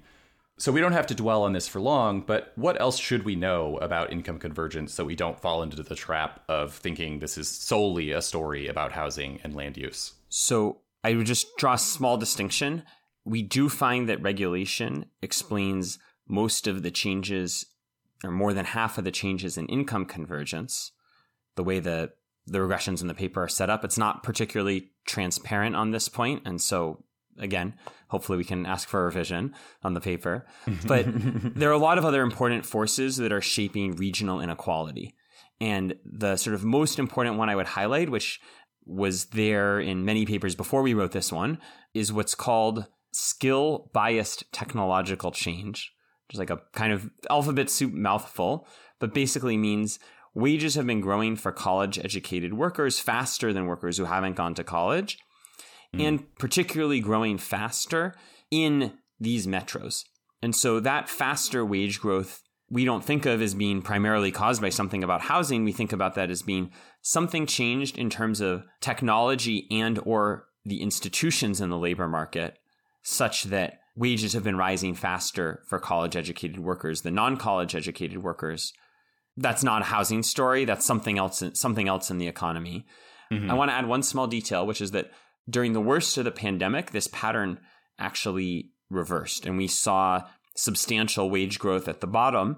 [0.57, 3.35] So we don't have to dwell on this for long, but what else should we
[3.35, 7.47] know about income convergence so we don't fall into the trap of thinking this is
[7.47, 10.13] solely a story about housing and land use?
[10.29, 12.83] So I would just draw a small distinction.
[13.25, 17.65] We do find that regulation explains most of the changes,
[18.23, 20.91] or more than half of the changes in income convergence,
[21.55, 22.13] the way the
[22.45, 23.85] the regressions in the paper are set up.
[23.85, 27.03] It's not particularly transparent on this point, and so
[27.37, 27.75] again,
[28.07, 30.45] hopefully we can ask for a revision on the paper.
[30.87, 31.05] But
[31.55, 35.15] there are a lot of other important forces that are shaping regional inequality.
[35.61, 38.39] And the sort of most important one I would highlight, which
[38.85, 41.59] was there in many papers before we wrote this one,
[41.93, 45.93] is what's called skill biased technological change,
[46.27, 48.67] which is like a kind of alphabet soup mouthful,
[48.99, 49.99] but basically means
[50.33, 54.63] wages have been growing for college educated workers faster than workers who haven't gone to
[54.63, 55.17] college
[55.93, 56.01] mm.
[56.01, 58.13] and particularly growing faster
[58.51, 60.03] in these metros.
[60.41, 64.69] And so that faster wage growth we don't think of as being primarily caused by
[64.69, 65.63] something about housing.
[65.63, 70.81] We think about that as being something changed in terms of technology and or the
[70.81, 72.57] institutions in the labor market
[73.03, 78.73] such that wages have been rising faster for college educated workers than non-college educated workers
[79.37, 80.65] that's not a housing story.
[80.65, 81.43] That's something else.
[81.53, 82.85] Something else in the economy.
[83.31, 83.49] Mm-hmm.
[83.49, 85.11] I want to add one small detail, which is that
[85.49, 87.59] during the worst of the pandemic, this pattern
[87.99, 90.21] actually reversed, and we saw
[90.55, 92.57] substantial wage growth at the bottom,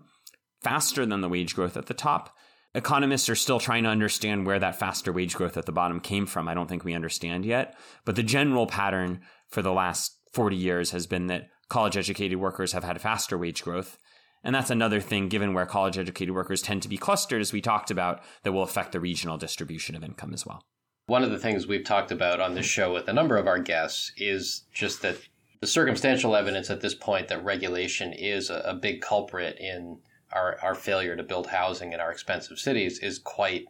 [0.62, 2.36] faster than the wage growth at the top.
[2.74, 6.26] Economists are still trying to understand where that faster wage growth at the bottom came
[6.26, 6.48] from.
[6.48, 7.78] I don't think we understand yet.
[8.04, 12.74] But the general pattern for the last 40 years has been that college educated workers
[12.74, 13.98] have had faster wage growth.
[14.44, 17.62] And that's another thing, given where college educated workers tend to be clustered, as we
[17.62, 20.66] talked about, that will affect the regional distribution of income as well.
[21.08, 23.60] One of the things we've talked about on this show with a number of our
[23.60, 25.18] guests is just that
[25.62, 30.00] the circumstantial evidence at this point that regulation is a, a big culprit in
[30.34, 33.68] our, our failure to build housing in our expensive cities is quite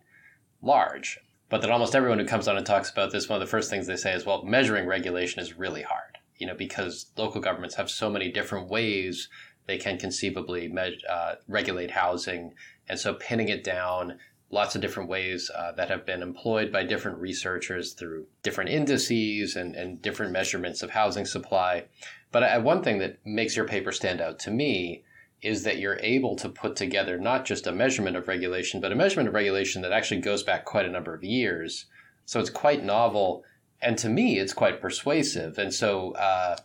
[0.62, 1.20] large.
[1.50, 3.70] But that almost everyone who comes on and talks about this, one of the first
[3.70, 7.76] things they say is, well, measuring regulation is really hard, you know, because local governments
[7.76, 9.28] have so many different ways
[9.68, 12.54] they can conceivably me- uh, regulate housing.
[12.88, 14.20] And so pinning it down,
[14.56, 19.56] lots of different ways uh, that have been employed by different researchers through different indices
[19.56, 21.84] and, and different measurements of housing supply.
[22.32, 25.04] But I, one thing that makes your paper stand out to me
[25.42, 28.96] is that you're able to put together not just a measurement of regulation, but a
[28.96, 31.86] measurement of regulation that actually goes back quite a number of years.
[32.26, 33.44] So it's quite novel.
[33.82, 35.58] And to me, it's quite persuasive.
[35.58, 36.56] And so uh,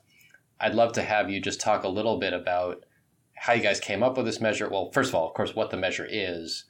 [0.61, 2.85] I'd love to have you just talk a little bit about
[3.35, 4.69] how you guys came up with this measure.
[4.69, 6.67] Well, first of all, of course, what the measure is,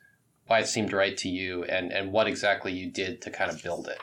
[0.51, 3.63] why it seemed right to you, and, and what exactly you did to kind of
[3.63, 3.99] build it.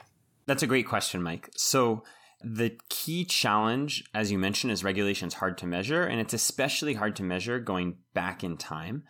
[0.45, 1.49] That's a great question, Mike.
[1.57, 2.05] So
[2.41, 6.93] the key challenge, as you mentioned, is regulation is hard to measure, and it's especially
[6.93, 9.03] hard to measure going back in time.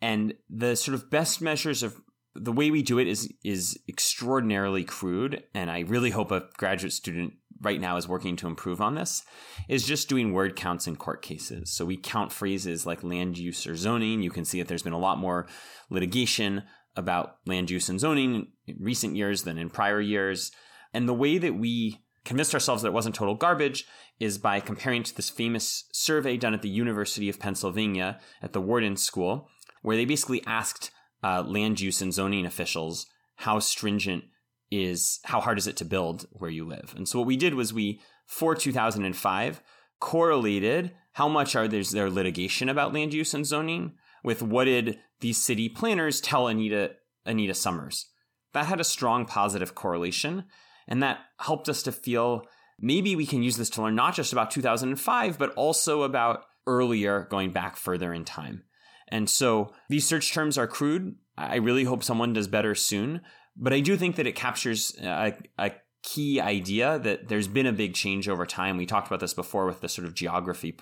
[0.00, 2.00] And the sort of best measures of
[2.36, 6.92] the way we do it is is extraordinarily crude, and I really hope a graduate
[6.92, 9.24] student right now is working to improve on this.
[9.68, 11.72] Is just doing word counts in court cases.
[11.72, 14.22] So we count phrases like land use or zoning.
[14.22, 15.48] You can see that there's been a lot more
[15.90, 16.62] litigation
[16.96, 20.52] about land use and zoning in recent years than in prior years.
[20.92, 23.86] And the way that we convinced ourselves that it wasn't total garbage
[24.20, 28.60] is by comparing to this famous survey done at the University of Pennsylvania at the
[28.60, 29.48] Wharton School,
[29.82, 30.90] where they basically asked
[31.22, 34.24] uh, land use and zoning officials how stringent
[34.70, 36.94] is how hard is it to build where you live.
[36.96, 39.60] And so what we did was we for 2005
[40.00, 43.92] correlated how much are there's there litigation about land use and zoning
[44.24, 48.10] with what did these city planners tell Anita Anita Summers.
[48.52, 50.44] That had a strong positive correlation.
[50.86, 52.46] And that helped us to feel
[52.80, 57.26] maybe we can use this to learn not just about 2005, but also about earlier,
[57.30, 58.64] going back further in time.
[59.08, 61.16] And so these search terms are crude.
[61.36, 63.20] I really hope someone does better soon.
[63.56, 67.72] But I do think that it captures a, a key idea that there's been a
[67.72, 68.76] big change over time.
[68.76, 70.76] We talked about this before with the sort of geography,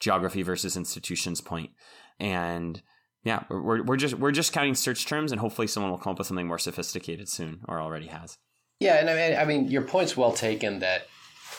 [0.00, 1.70] geography versus institutions point.
[2.20, 2.82] And
[3.24, 6.18] yeah, we're, we're just we're just counting search terms, and hopefully someone will come up
[6.18, 8.38] with something more sophisticated soon, or already has.
[8.80, 11.08] Yeah, and I mean, I mean, your point's well taken that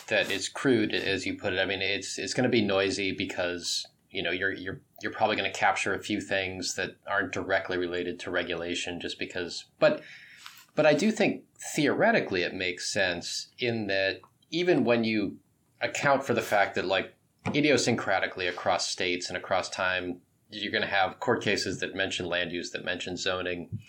[0.08, 1.60] that it's crude as you put it.
[1.60, 5.36] I mean, it's it's going to be noisy because you know you're you're you're probably
[5.36, 10.02] going to capture a few things that aren't directly related to regulation just because but
[10.76, 11.44] but I do think
[11.76, 15.38] theoretically it makes sense in that even when you
[15.82, 17.14] account for the fact that like
[17.46, 22.52] idiosyncratically across states and across time you're going to have court cases that mention land
[22.52, 23.80] use that mention zoning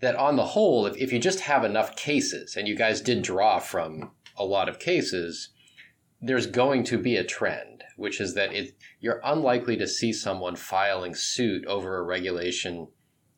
[0.00, 3.22] that on the whole, if, if you just have enough cases, and you guys did
[3.22, 5.50] draw from a lot of cases,
[6.20, 10.56] there's going to be a trend, which is that it, you're unlikely to see someone
[10.56, 12.88] filing suit over a regulation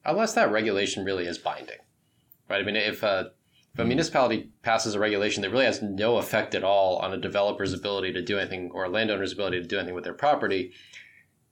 [0.05, 1.77] unless that regulation really is binding.
[2.49, 2.61] Right?
[2.61, 3.33] I mean, if a,
[3.75, 7.21] if a municipality passes a regulation that really has no effect at all on a
[7.21, 10.73] developer's ability to do anything or a landowner's ability to do anything with their property,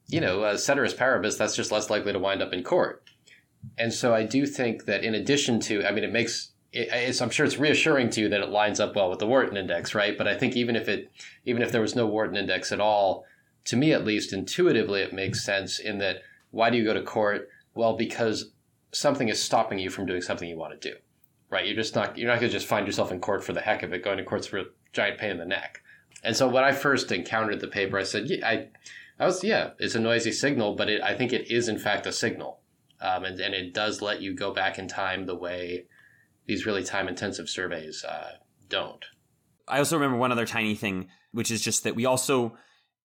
[0.09, 3.03] you know, uh, ceteris paribus, that's just less likely to wind up in court.
[3.77, 7.31] And so I do think that in addition to, I mean, it makes it, I'm
[7.31, 10.17] sure it's reassuring to you that it lines up well with the Wharton Index, right?
[10.17, 11.11] But I think even if it,
[11.45, 13.25] even if there was no Wharton Index at all,
[13.65, 16.19] to me at least, intuitively, it makes sense in that
[16.51, 17.49] why do you go to court?
[17.75, 18.53] Well, because
[18.93, 20.97] something is stopping you from doing something you want to do,
[21.51, 21.67] right?
[21.67, 23.83] You're just not, you're not going to just find yourself in court for the heck
[23.83, 24.05] of it.
[24.05, 25.83] Going to court's for a giant pain in the neck.
[26.23, 28.69] And so when I first encountered the paper, I said, yeah, I,
[29.19, 32.07] I was, yeah, it's a noisy signal, but it, I think it is in fact
[32.07, 32.61] a signal
[33.01, 35.85] um, and, and it does let you go back in time the way
[36.47, 38.33] these really time intensive surveys uh,
[38.69, 39.05] don't.
[39.69, 42.57] I also remember one other tiny thing, which is just that we also,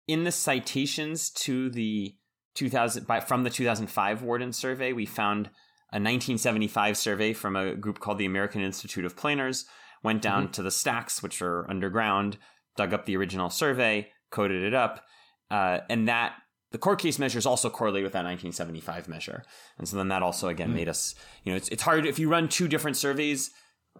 [0.08, 2.16] in the citations to the
[2.56, 5.48] 2000 by, from the 2005 Wharton survey, we found
[5.94, 9.66] a 1975 survey from a group called the American Institute of Planners.
[10.04, 10.52] Went down mm-hmm.
[10.54, 12.38] to the stacks, which are underground,
[12.76, 15.04] dug up the original survey, coded it up,
[15.52, 16.34] uh, and that
[16.72, 19.44] the court case measures also correlate with that 1975 measure.
[19.78, 20.76] And so then that also again mm.
[20.76, 23.52] made us, you know, it's, it's hard if you run two different surveys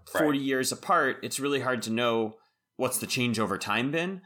[0.06, 0.42] 40 right.
[0.42, 2.38] years apart, it's really hard to know
[2.78, 4.22] what's the change over time been.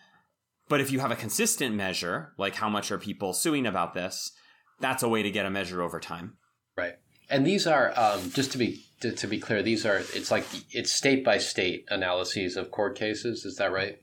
[0.70, 4.32] But if you have a consistent measure, like how much are people suing about this,
[4.80, 6.38] that's a way to get a measure over time.
[6.78, 6.94] Right.
[7.30, 10.46] And these are um, just to be to, to, be clear, these are it's like
[10.72, 13.46] it's state by state analyses of court cases.
[13.46, 13.98] Is that right?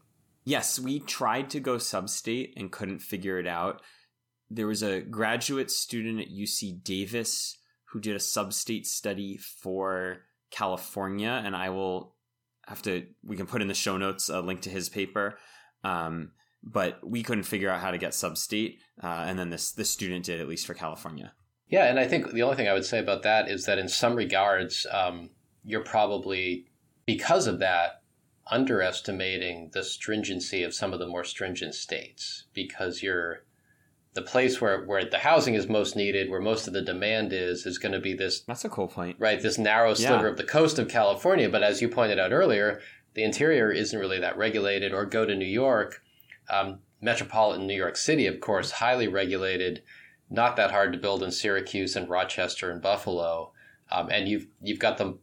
[0.45, 3.82] Yes, we tried to go sub-state and couldn't figure it out.
[4.51, 7.59] There was a graduate student at UC Davis
[7.93, 12.16] who did a sub-state study for California, and I will
[12.66, 13.07] have to.
[13.24, 15.38] We can put in the show notes a link to his paper.
[15.84, 16.32] Um,
[16.62, 20.24] but we couldn't figure out how to get sub-state, uh, and then this this student
[20.24, 21.32] did at least for California.
[21.68, 23.88] Yeah, and I think the only thing I would say about that is that in
[23.88, 25.30] some regards, um,
[25.64, 26.66] you're probably
[27.07, 28.01] because of that
[28.51, 33.45] underestimating the stringency of some of the more stringent states because you're
[34.14, 37.64] the place where, where the housing is most needed, where most of the demand is,
[37.64, 38.40] is going to be this.
[38.40, 39.16] That's a cool point.
[39.18, 40.30] Right, this narrow sliver yeah.
[40.30, 41.49] of the coast of California.
[41.49, 42.80] But as you pointed out earlier,
[43.14, 44.93] the interior isn't really that regulated.
[44.93, 46.03] Or go to New York,
[46.51, 49.82] um, metropolitan New York City, of course, highly regulated,
[50.28, 53.53] not that hard to build in Syracuse and Rochester and Buffalo.
[53.90, 55.20] Um, and you've you've got them,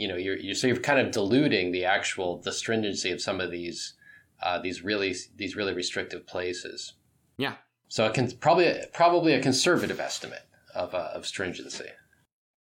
[0.00, 3.40] you know, you're, you're so you're kind of diluting the actual the stringency of some
[3.40, 3.94] of these
[4.42, 6.94] uh, these really these really restrictive places.
[7.36, 7.54] Yeah.
[7.88, 11.90] So it can probably probably a conservative estimate of uh, of stringency.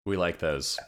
[0.05, 0.79] We like those.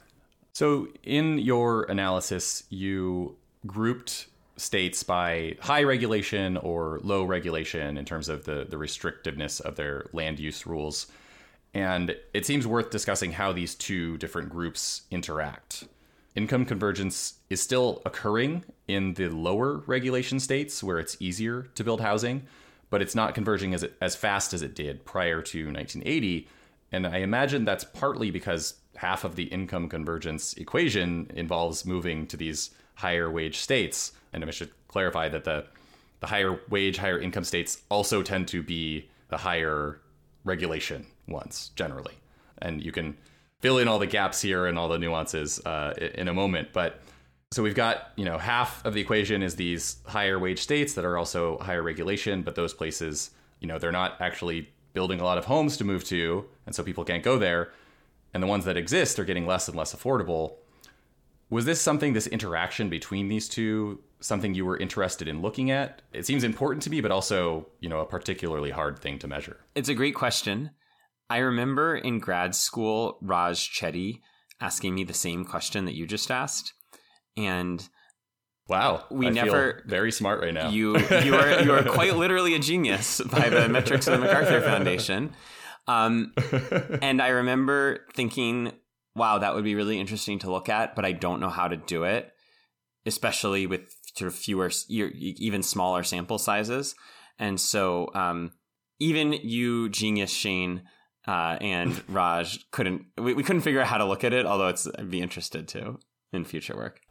[0.54, 3.38] So in your analysis, you
[3.68, 4.28] grouped
[4.58, 10.06] states by high regulation or low regulation in terms of the, the restrictiveness of their
[10.14, 11.08] land use rules.
[11.74, 15.86] And it seems worth discussing how these two different groups interact.
[16.36, 22.02] Income convergence is still occurring in the lower regulation states where it's easier to build
[22.02, 22.46] housing,
[22.90, 26.48] but it's not converging as, as fast as it did prior to 1980.
[26.92, 32.38] And I imagine that's partly because half of the income convergence equation involves moving to
[32.38, 34.12] these higher wage states.
[34.34, 35.66] And I should clarify that the
[36.20, 40.02] the higher wage, higher income states also tend to be the higher
[40.44, 42.16] regulation ones generally.
[42.62, 43.18] And you can
[43.60, 46.70] fill in all the gaps here and all the nuances uh, in a moment.
[46.74, 47.02] But
[47.52, 51.06] so we've got you know half of the equation is these higher wage states that
[51.06, 55.38] are also higher regulation, but those places you know they're not actually building a lot
[55.38, 57.72] of homes to move to, and so people can't go there.
[58.34, 60.56] And the ones that exist are getting less and less affordable
[61.50, 66.02] was this something, this interaction between these two, something you were interested in looking at?
[66.14, 69.58] It seems important to me, but also, you know, a particularly hard thing to measure.
[69.76, 70.72] It's a great question.
[71.30, 74.22] I remember in grad school, Raj Chetty
[74.60, 76.74] asking me the same question that you just asked.
[77.38, 77.88] And
[78.68, 80.70] Wow, we I never very smart right now.
[80.70, 84.62] You you are you are quite literally a genius by the metrics of the MacArthur
[84.62, 85.34] Foundation.
[85.88, 86.34] Um,
[87.02, 88.74] and I remember thinking
[89.16, 91.76] wow, that would be really interesting to look at, but I don't know how to
[91.76, 92.32] do it,
[93.06, 96.96] especially with sort of fewer, even smaller sample sizes.
[97.38, 98.52] And so, um,
[99.00, 100.84] even you, genius Shane,
[101.28, 104.68] uh, and Raj couldn't, we, we couldn't figure out how to look at it, although
[104.68, 106.00] it's, I'd be interested to
[106.34, 107.02] in future work.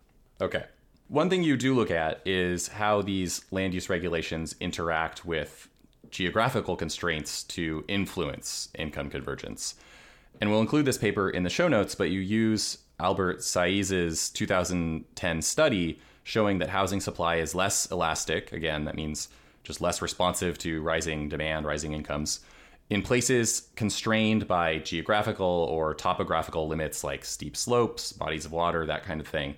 [0.40, 0.64] Okay.
[1.08, 5.68] One thing you do look at is how these land use regulations interact with
[6.10, 9.74] geographical constraints to influence income convergence.
[10.40, 15.42] And we'll include this paper in the show notes, but you use Albert Saiz's 2010
[15.42, 18.52] study showing that housing supply is less elastic.
[18.52, 19.28] Again, that means
[19.64, 22.40] just less responsive to rising demand, rising incomes.
[22.90, 29.04] In places constrained by geographical or topographical limits like steep slopes, bodies of water, that
[29.04, 29.56] kind of thing.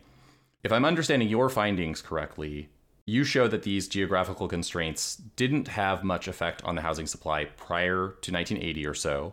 [0.64, 2.70] If I'm understanding your findings correctly,
[3.06, 8.16] you show that these geographical constraints didn't have much effect on the housing supply prior
[8.20, 9.32] to 1980 or so,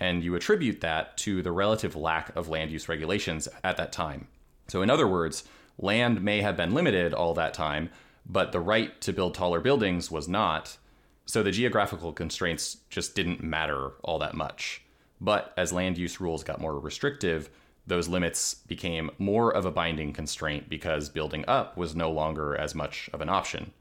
[0.00, 4.26] and you attribute that to the relative lack of land use regulations at that time.
[4.68, 5.44] So, in other words,
[5.78, 7.90] land may have been limited all that time,
[8.26, 10.78] but the right to build taller buildings was not.
[11.26, 14.82] So, the geographical constraints just didn't matter all that much.
[15.20, 17.48] But as land use rules got more restrictive,
[17.86, 22.74] those limits became more of a binding constraint because building up was no longer as
[22.74, 23.72] much of an option.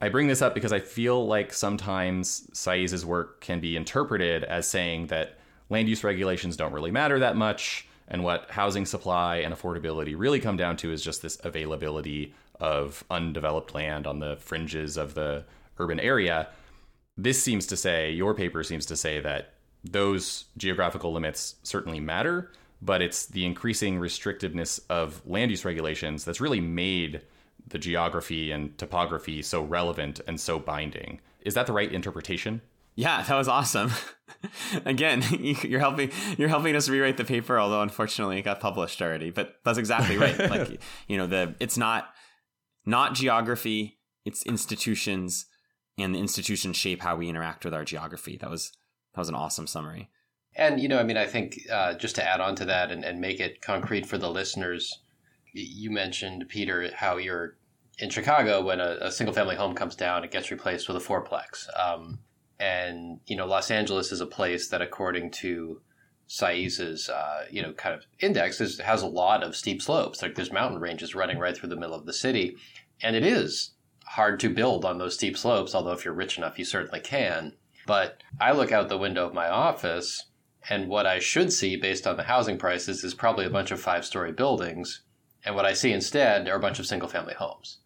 [0.00, 4.66] I bring this up because I feel like sometimes Saiz's work can be interpreted as
[4.66, 5.38] saying that
[5.70, 7.86] land use regulations don't really matter that much.
[8.08, 13.04] And what housing supply and affordability really come down to is just this availability of
[13.10, 15.44] undeveloped land on the fringes of the
[15.78, 16.48] urban area.
[17.22, 19.54] This seems to say, your paper seems to say that
[19.84, 22.50] those geographical limits certainly matter,
[22.80, 27.22] but it's the increasing restrictiveness of land use regulations that's really made
[27.68, 31.20] the geography and topography so relevant and so binding.
[31.42, 32.60] Is that the right interpretation?
[32.96, 33.92] Yeah, that was awesome.
[34.84, 35.22] Again,
[35.62, 39.30] you're helping you're helping us rewrite the paper, although unfortunately it got published already.
[39.30, 40.36] But that's exactly right.
[40.50, 42.12] like you know, the it's not
[42.84, 45.46] not geography, it's institutions,
[45.98, 48.36] and the institutions shape how we interact with our geography.
[48.36, 48.72] That was
[49.14, 50.10] that was an awesome summary.
[50.54, 53.04] And you know, I mean, I think uh, just to add on to that and,
[53.04, 55.00] and make it concrete for the listeners,
[55.52, 57.56] you mentioned Peter how you're
[57.98, 61.00] in Chicago when a, a single family home comes down, it gets replaced with a
[61.00, 61.68] fourplex.
[61.78, 62.18] Um,
[62.58, 65.80] and you know, Los Angeles is a place that, according to
[66.26, 70.22] Saiz's uh, you know kind of index, is, has a lot of steep slopes.
[70.22, 72.56] Like there's mountain ranges running right through the middle of the city,
[73.02, 73.72] and it is
[74.06, 75.74] hard to build on those steep slopes.
[75.74, 77.54] Although if you're rich enough, you certainly can.
[77.86, 80.26] But I look out the window of my office,
[80.68, 83.80] and what I should see based on the housing prices is probably a bunch of
[83.80, 85.02] five story buildings.
[85.44, 87.78] And what I see instead are a bunch of single family homes.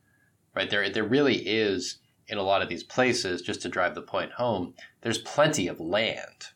[0.54, 4.02] Right there, there really is in a lot of these places, just to drive the
[4.02, 6.48] point home, there's plenty of land,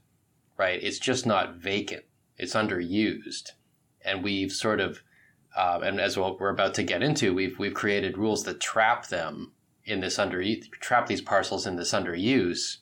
[0.58, 0.82] right?
[0.82, 2.04] It's just not vacant.
[2.36, 3.52] It's underused.
[4.02, 5.02] And we've sort of,
[5.56, 9.08] uh, and as well, we're about to get into, we've, we've created rules that trap
[9.08, 9.52] them
[9.84, 10.42] in this under,
[10.80, 12.78] trap these parcels in this underuse.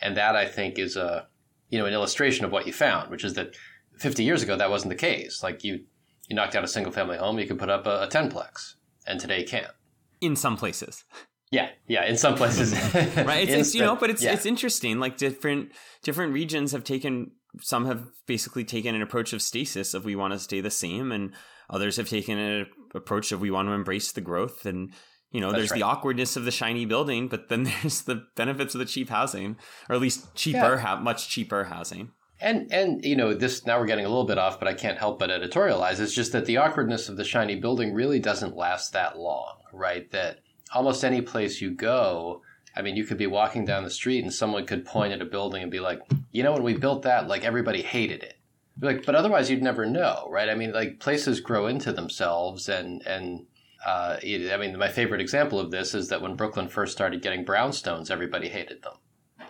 [0.00, 1.26] And that I think is a,
[1.68, 3.54] you know, an illustration of what you found, which is that
[3.98, 5.42] 50 years ago, that wasn't the case.
[5.42, 5.84] Like you,
[6.28, 8.74] you knocked out a single family home, you could put up a, a 10 plex
[9.06, 9.72] and today you can't.
[10.20, 11.04] In some places.
[11.50, 13.46] Yeah, yeah, in some places, right?
[13.46, 14.32] It's, it's, you know, but it's yeah.
[14.32, 14.98] it's interesting.
[14.98, 20.06] Like different different regions have taken some have basically taken an approach of stasis of
[20.06, 21.32] we want to stay the same, and
[21.72, 24.66] others have taken an approach of we want to embrace the growth.
[24.66, 24.92] And
[25.32, 25.78] you know, That's there's right.
[25.78, 29.56] the awkwardness of the shiny building, but then there's the benefits of the cheap housing,
[29.88, 31.00] or at least cheaper, yeah.
[31.02, 32.12] much cheaper housing.
[32.40, 34.98] And and you know this now we're getting a little bit off, but I can't
[34.98, 36.00] help but editorialize.
[36.00, 40.10] It's just that the awkwardness of the shiny building really doesn't last that long, right?
[40.10, 40.40] That
[40.74, 42.42] almost any place you go,
[42.74, 45.26] I mean, you could be walking down the street and someone could point at a
[45.26, 46.00] building and be like,
[46.32, 48.34] you know, when we built that, like everybody hated it.
[48.80, 50.48] Like, but otherwise, you'd never know, right?
[50.48, 53.46] I mean, like places grow into themselves, and and
[53.84, 57.44] uh, I mean, my favorite example of this is that when Brooklyn first started getting
[57.44, 58.94] brownstones, everybody hated them,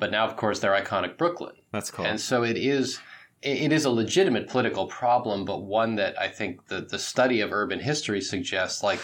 [0.01, 1.55] but now, of course, they're iconic Brooklyn.
[1.70, 2.05] That's cool.
[2.05, 2.99] And so it is
[3.43, 7.53] it is a legitimate political problem, but one that I think the, the study of
[7.53, 9.01] urban history suggests like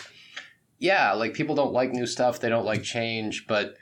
[0.79, 3.75] yeah, like people don't like new stuff, they don't like change, but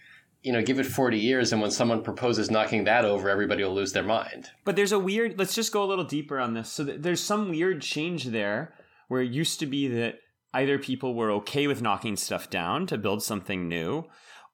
[0.43, 3.75] you know, give it 40 years and when someone proposes knocking that over, everybody will
[3.75, 4.51] lose their mind.
[4.65, 6.71] But there's a weird, let's just go a little deeper on this.
[6.71, 8.75] So there's some weird change there
[9.09, 10.21] where it used to be that
[10.55, 14.05] either people were okay with knocking stuff down to build something new,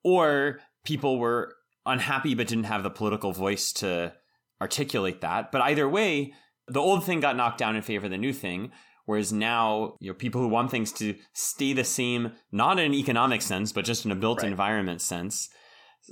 [0.03, 1.55] or people were
[1.87, 4.13] unhappy but didn't have the political voice to
[4.61, 5.53] articulate that.
[5.53, 6.33] But either way,
[6.69, 8.73] the old thing got knocked down in favor of the new thing.
[9.05, 12.95] Whereas now, you know, people who want things to stay the same, not in an
[12.95, 14.51] economic sense, but just in a built right.
[14.51, 15.49] environment sense,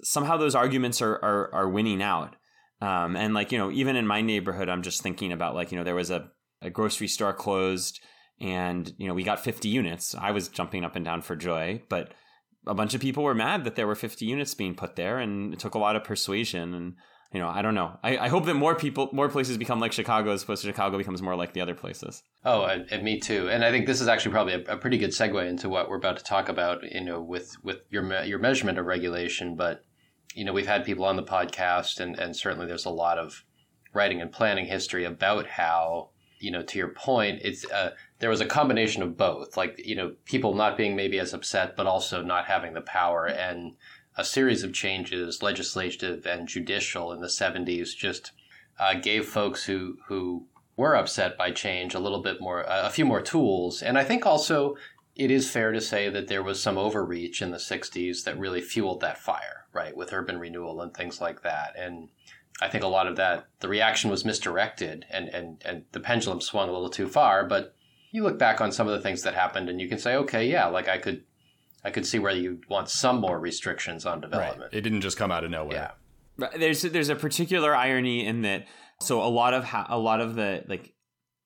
[0.03, 2.37] somehow those arguments are are, are winning out.
[2.81, 5.79] Um, and like you know, even in my neighborhood, I'm just thinking about like you
[5.79, 6.31] know, there was a,
[6.63, 8.01] a grocery store closed,
[8.41, 10.15] and you know, we got 50 units.
[10.15, 12.13] I was jumping up and down for joy, but
[12.67, 15.53] a bunch of people were mad that there were 50 units being put there, and
[15.53, 16.95] it took a lot of persuasion and
[17.33, 17.97] you know, I don't know.
[18.03, 20.99] I, I, hope that more people, more places become like Chicago as opposed to Chicago
[20.99, 22.25] becomes more like the other places.
[22.45, 23.49] Oh, and, me too.
[23.49, 25.97] And I think this is actually probably a, a, pretty good segue into what we're
[25.97, 26.83] about to talk about.
[26.83, 29.55] You know, with with your your measurement of regulation.
[29.55, 29.85] But
[30.35, 33.45] you know, we've had people on the podcast, and and certainly there's a lot of
[33.93, 36.11] writing and planning history about how
[36.41, 39.57] you know, to your point, it's uh, there was a combination of both.
[39.57, 43.27] Like you know, people not being maybe as upset, but also not having the power
[43.27, 43.77] and
[44.17, 48.33] a series of changes, legislative and judicial, in the 70s, just
[48.79, 50.47] uh, gave folks who who
[50.77, 53.83] were upset by change a little bit more, a few more tools.
[53.83, 54.77] And I think also
[55.15, 58.63] it is fair to say that there was some overreach in the 60s that really
[58.63, 61.75] fueled that fire, right, with urban renewal and things like that.
[61.77, 62.09] And
[62.63, 66.41] I think a lot of that, the reaction was misdirected and, and, and the pendulum
[66.41, 67.45] swung a little too far.
[67.45, 67.75] But
[68.11, 70.49] you look back on some of the things that happened and you can say, okay,
[70.49, 71.25] yeah, like I could
[71.85, 74.73] I could see where you'd want some more restrictions on development.
[74.73, 74.75] Right.
[74.75, 75.93] It didn't just come out of nowhere.
[76.39, 76.49] Yeah.
[76.57, 78.67] There's there's a particular irony in that.
[79.01, 80.95] So a lot of ha- a lot of the like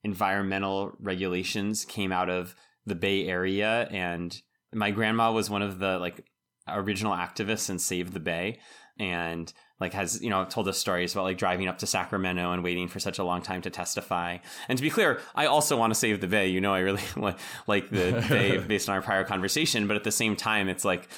[0.02, 2.54] environmental regulations came out of
[2.86, 4.40] the Bay Area, and
[4.72, 6.24] my grandma was one of the like
[6.68, 8.60] original activists in Save the Bay,
[8.98, 12.62] and like has you know told us stories about like driving up to Sacramento and
[12.62, 14.38] waiting for such a long time to testify.
[14.68, 16.48] And to be clear, I also want to save the Bay.
[16.48, 17.02] You know, I really
[17.66, 21.08] like the Bay based on our prior conversation, but at the same time, it's like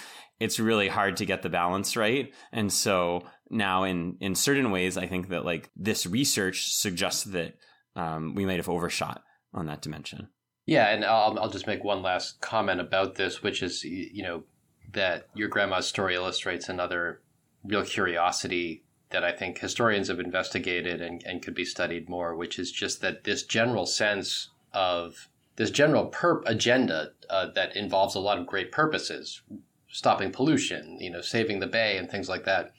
[0.41, 2.33] it's really hard to get the balance right.
[2.53, 7.55] And so now, in in certain ways, I think that like this research suggests that
[7.95, 10.29] um, we might have overshot on that dimension.
[10.67, 14.45] Yeah, and I'll I'll just make one last comment about this, which is you know
[14.93, 17.21] that your grandma's story illustrates another
[17.67, 22.59] real curiosity that I think historians have investigated and, and could be studied more, which
[22.59, 28.21] is just that this general sense of this general perp agenda uh, that involves a
[28.21, 29.43] lot of great purposes,
[29.89, 32.73] stopping pollution, you know, saving the bay and things like that,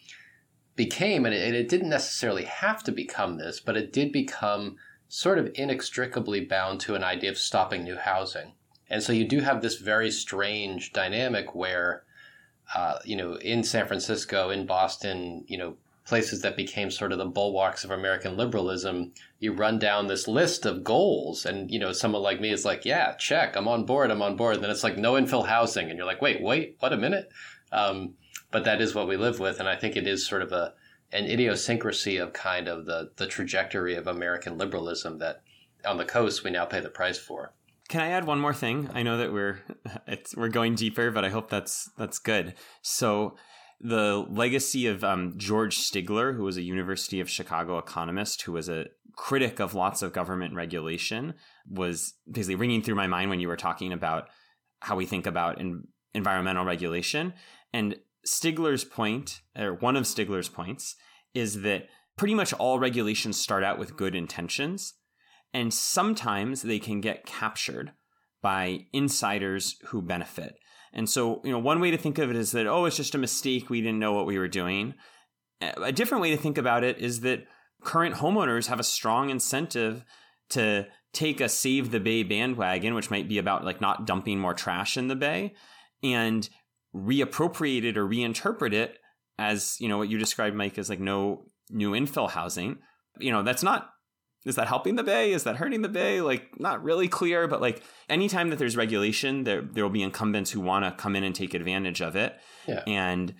[0.75, 4.75] became, and it, it didn't necessarily have to become this, but it did become
[5.07, 8.53] sort of inextricably bound to an idea of stopping new housing.
[8.89, 12.03] And so you do have this very strange dynamic where,
[12.75, 17.17] uh, you know, in San Francisco, in Boston, you know, places that became sort of
[17.17, 21.45] the bulwarks of American liberalism, you run down this list of goals.
[21.45, 24.37] And, you know, someone like me is like, yeah, check, I'm on board, I'm on
[24.37, 24.55] board.
[24.55, 25.89] And then it's like no infill housing.
[25.89, 27.29] And you're like, wait, wait, what a minute.
[27.73, 28.13] Um,
[28.51, 29.59] but that is what we live with.
[29.59, 30.73] And I think it is sort of a,
[31.11, 35.41] an idiosyncrasy of kind of the, the trajectory of American liberalism that
[35.85, 37.53] on the coast we now pay the price for.
[37.89, 38.89] Can I add one more thing?
[38.93, 39.59] I know that we're
[40.37, 42.55] we're going deeper, but I hope that's that's good.
[42.81, 43.35] So
[43.79, 48.69] the legacy of um, George Stigler, who was a University of Chicago economist who was
[48.69, 51.35] a critic of lots of government regulation,
[51.69, 54.29] was basically ringing through my mind when you were talking about
[54.81, 55.83] how we think about in,
[56.13, 57.33] environmental regulation.
[57.73, 60.95] And Stigler's point, or one of Stigler's points,
[61.33, 64.95] is that pretty much all regulations start out with good intentions,
[65.53, 67.93] and sometimes they can get captured
[68.41, 70.55] by insiders who benefit.
[70.93, 73.15] And so, you know, one way to think of it is that, oh, it's just
[73.15, 73.69] a mistake.
[73.69, 74.93] We didn't know what we were doing.
[75.61, 77.45] A different way to think about it is that
[77.83, 80.03] current homeowners have a strong incentive
[80.49, 84.53] to take a save the bay bandwagon, which might be about like not dumping more
[84.53, 85.53] trash in the bay,
[86.03, 86.49] and
[86.95, 88.97] reappropriate it or reinterpret it
[89.39, 92.77] as, you know, what you described, Mike, as like no new infill housing.
[93.19, 93.89] You know, that's not
[94.45, 95.33] is that helping the bay?
[95.33, 96.21] Is that hurting the bay?
[96.21, 100.51] Like, not really clear, but like anytime that there's regulation, there there will be incumbents
[100.51, 102.37] who want to come in and take advantage of it.
[102.67, 102.83] Yeah.
[102.87, 103.33] And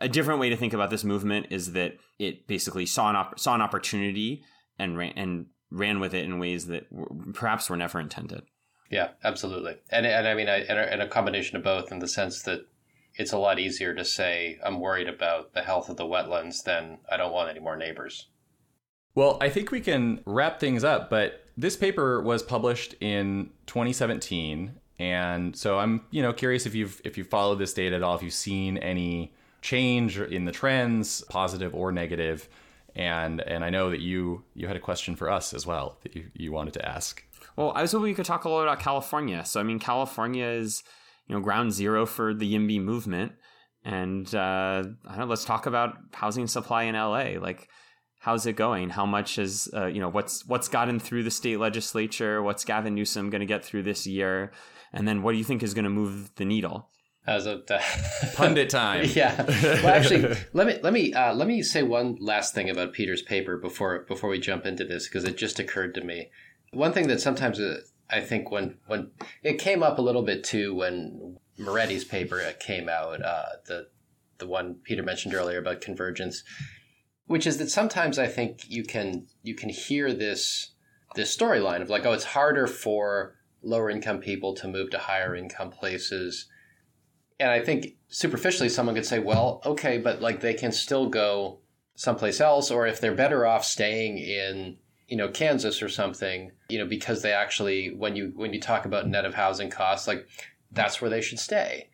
[0.00, 3.38] a different way to think about this movement is that it basically saw an op-
[3.38, 4.42] saw an opportunity
[4.78, 6.86] and ran and ran with it in ways that
[7.34, 8.42] perhaps were never intended.
[8.90, 9.76] Yeah, absolutely.
[9.90, 12.42] And and I mean, I, and, a, and a combination of both in the sense
[12.42, 12.60] that
[13.14, 16.98] it's a lot easier to say I'm worried about the health of the wetlands than
[17.10, 18.28] I don't want any more neighbors.
[19.14, 24.78] Well, I think we can wrap things up, but this paper was published in 2017
[24.98, 28.16] and so I'm, you know, curious if you've if you followed this data at all,
[28.16, 29.32] if you've seen any
[29.62, 32.48] change in the trends, positive or negative.
[32.96, 36.16] And and I know that you you had a question for us as well that
[36.16, 37.22] you, you wanted to ask.
[37.54, 39.44] Well, I was hoping we could talk a little about California.
[39.44, 40.82] So I mean California is,
[41.28, 43.32] you know, ground zero for the YIMBY movement.
[43.84, 47.40] And uh, I don't know, let's talk about housing supply in LA.
[47.40, 47.68] Like
[48.18, 48.90] how's it going?
[48.90, 52.42] How much is uh, you know what's what's gotten through the state legislature?
[52.42, 54.52] What's Gavin Newsom going to get through this year?
[54.92, 56.90] And then what do you think is going to move the needle?
[57.26, 57.80] As a uh,
[58.34, 59.04] pundit time.
[59.12, 59.44] yeah.
[59.44, 63.22] Well, actually, let me let me uh, let me say one last thing about Peter's
[63.22, 66.30] paper before before we jump into this because it just occurred to me.
[66.72, 69.10] One thing that sometimes uh, I think when when
[69.42, 73.88] it came up a little bit too when Moretti's paper came out, uh, the
[74.38, 76.44] the one Peter mentioned earlier about convergence
[77.28, 80.72] which is that sometimes I think you can you can hear this
[81.14, 85.36] this storyline of like, oh, it's harder for lower income people to move to higher
[85.36, 86.48] income places.
[87.38, 91.60] And I think superficially someone could say, well, okay, but like they can still go
[91.94, 94.76] someplace else, or if they're better off staying in,
[95.06, 98.86] you know, Kansas or something, you know, because they actually when you when you talk
[98.86, 100.26] about net of housing costs, like
[100.72, 101.90] that's where they should stay.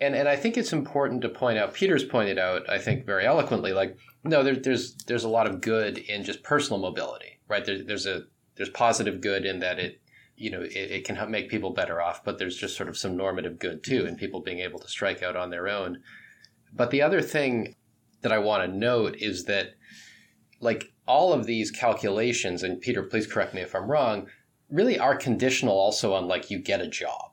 [0.00, 3.26] And and I think it's important to point out, Peter's pointed out, I think very
[3.26, 7.64] eloquently, like no, there, there's there's a lot of good in just personal mobility, right?
[7.64, 8.22] There, there's a
[8.56, 10.00] there's positive good in that it
[10.36, 12.96] you know it, it can help make people better off, but there's just sort of
[12.96, 16.00] some normative good too in people being able to strike out on their own.
[16.72, 17.76] But the other thing
[18.22, 19.74] that I want to note is that
[20.60, 24.28] like all of these calculations, and Peter, please correct me if I'm wrong,
[24.70, 27.29] really are conditional also on like you get a job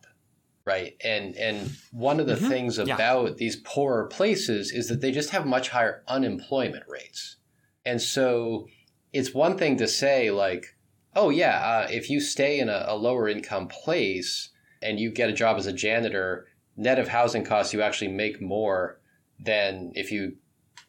[0.67, 0.97] right?
[1.01, 2.49] And and one of the mm-hmm.
[2.49, 3.33] things about yeah.
[3.37, 7.37] these poorer places is that they just have much higher unemployment rates.
[7.85, 8.67] And so
[9.13, 10.75] it's one thing to say like,
[11.15, 14.49] oh yeah, uh, if you stay in a, a lower income place
[14.81, 18.41] and you get a job as a janitor, net of housing costs, you actually make
[18.41, 18.99] more
[19.39, 20.35] than if you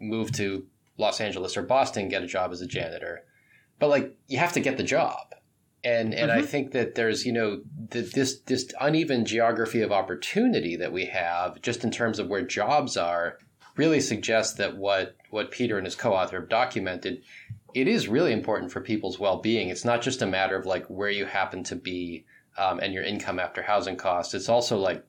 [0.00, 0.66] move to
[0.98, 3.24] Los Angeles or Boston, get a job as a janitor.
[3.78, 5.34] But like, you have to get the job
[5.88, 6.40] and and mm-hmm.
[6.40, 7.60] I think that there's you know
[7.90, 12.42] the, this this uneven geography of opportunity that we have just in terms of where
[12.42, 13.38] jobs are
[13.76, 17.22] really suggests that what what Peter and his co-author have documented
[17.74, 21.10] it is really important for people's well-being it's not just a matter of like where
[21.10, 22.24] you happen to be
[22.58, 25.04] um, and your income after housing costs it's also like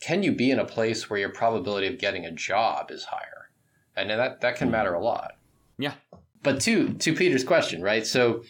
[0.00, 3.50] can you be in a place where your probability of getting a job is higher
[3.96, 5.38] and that that can matter a lot
[5.78, 5.94] Yeah.
[6.42, 8.06] But to to Peter's question, right?
[8.06, 8.42] So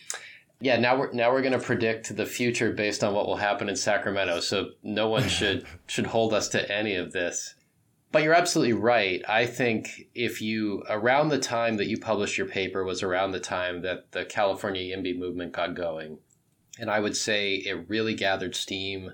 [0.60, 3.68] yeah, now we're now we're going to predict the future based on what will happen
[3.68, 4.40] in Sacramento.
[4.40, 7.54] So no one should should hold us to any of this.
[8.10, 9.22] But you're absolutely right.
[9.28, 13.40] I think if you around the time that you published your paper was around the
[13.40, 16.18] time that the California YIMBY movement got going,
[16.80, 19.12] and I would say it really gathered steam.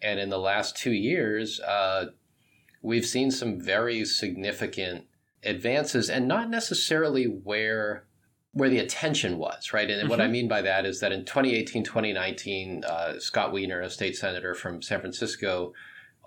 [0.00, 2.06] And in the last two years, uh,
[2.80, 5.06] we've seen some very significant
[5.42, 8.04] advances, and not necessarily where
[8.58, 9.88] where the attention was, right?
[9.88, 10.10] And mm-hmm.
[10.10, 10.32] what I mm-hmm.
[10.32, 14.82] mean by that is that in 2018, 2019, uh, Scott Wiener, a state senator from
[14.82, 15.72] San Francisco,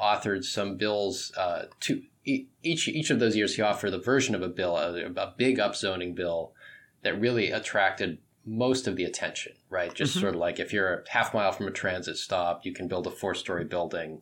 [0.02, 1.34] authored some bills.
[1.38, 5.08] Uh, to each each of those years, he offered a version of a bill, a,
[5.08, 6.54] a big upzoning bill,
[7.04, 9.94] that really attracted most of the attention, right?
[9.94, 10.22] Just mm-hmm.
[10.22, 13.08] sort of like if you're a half mile from a transit stop, you can build
[13.08, 14.22] a four story building,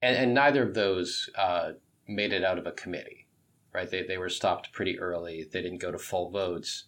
[0.00, 1.72] and, and neither of those uh,
[2.06, 3.26] made it out of a committee,
[3.74, 3.90] right?
[3.90, 5.48] They they were stopped pretty early.
[5.50, 6.84] They didn't go to full votes.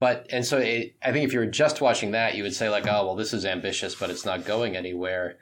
[0.00, 2.70] But and so it, I think if you were just watching that, you would say
[2.70, 5.36] like, oh well, this is ambitious, but it's not going anywhere.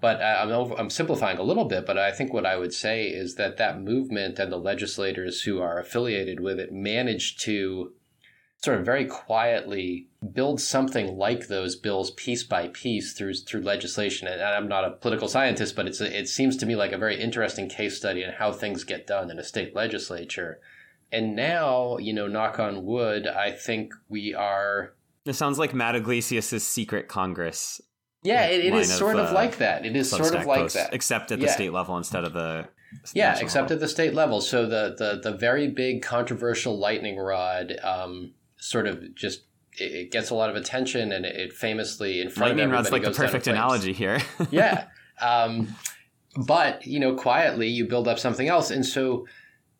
[0.00, 3.06] But I'm over, I'm simplifying a little bit, but I think what I would say
[3.08, 7.92] is that that movement and the legislators who are affiliated with it managed to
[8.62, 14.28] sort of very quietly build something like those bills piece by piece through through legislation.
[14.28, 16.98] And I'm not a political scientist, but it's a, it seems to me like a
[16.98, 20.60] very interesting case study in how things get done in a state legislature.
[21.12, 24.94] And now, you know, knock on wood, I think we are.
[25.26, 27.82] It sounds like Matt Yglesias' secret Congress.
[28.22, 29.84] Yeah, it, it is sort of uh, like that.
[29.84, 31.52] It is sort of like that, except at the yeah.
[31.52, 32.68] state level instead of the.
[33.14, 33.74] Yeah, except level.
[33.74, 34.40] at the state level.
[34.40, 39.42] So the the the very big controversial lightning rod, um, sort of just
[39.72, 43.02] it, gets a lot of attention, and it famously in front lightning of rod's like
[43.02, 44.20] the perfect analogy here.
[44.50, 44.86] yeah,
[45.20, 45.74] um,
[46.36, 49.26] but you know, quietly you build up something else, and so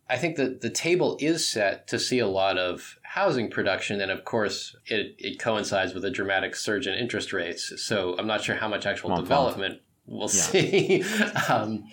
[0.09, 4.11] I think that the table is set to see a lot of housing production, and
[4.11, 7.73] of course, it, it coincides with a dramatic surge in interest rates.
[7.77, 10.43] So I'm not sure how much actual development we'll yeah.
[10.43, 11.05] see.
[11.49, 11.85] um,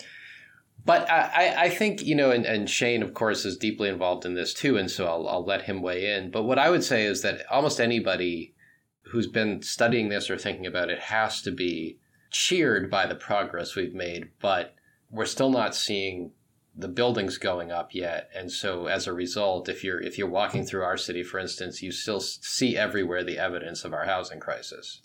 [0.85, 4.33] but I, I think, you know, and, and, Shane, of course, is deeply involved in
[4.33, 6.31] this too, and so I'll, I'll let him weigh in.
[6.31, 8.55] But what I would say is that almost anybody
[9.03, 11.99] who's been studying this or thinking about it has to be
[12.31, 14.75] cheered by the progress we've made, but
[15.11, 16.31] we're still not seeing
[16.79, 18.29] the buildings going up yet.
[18.33, 21.81] And so as a result if you're if you're walking through our city for instance
[21.81, 25.01] you still see everywhere the evidence of our housing crisis.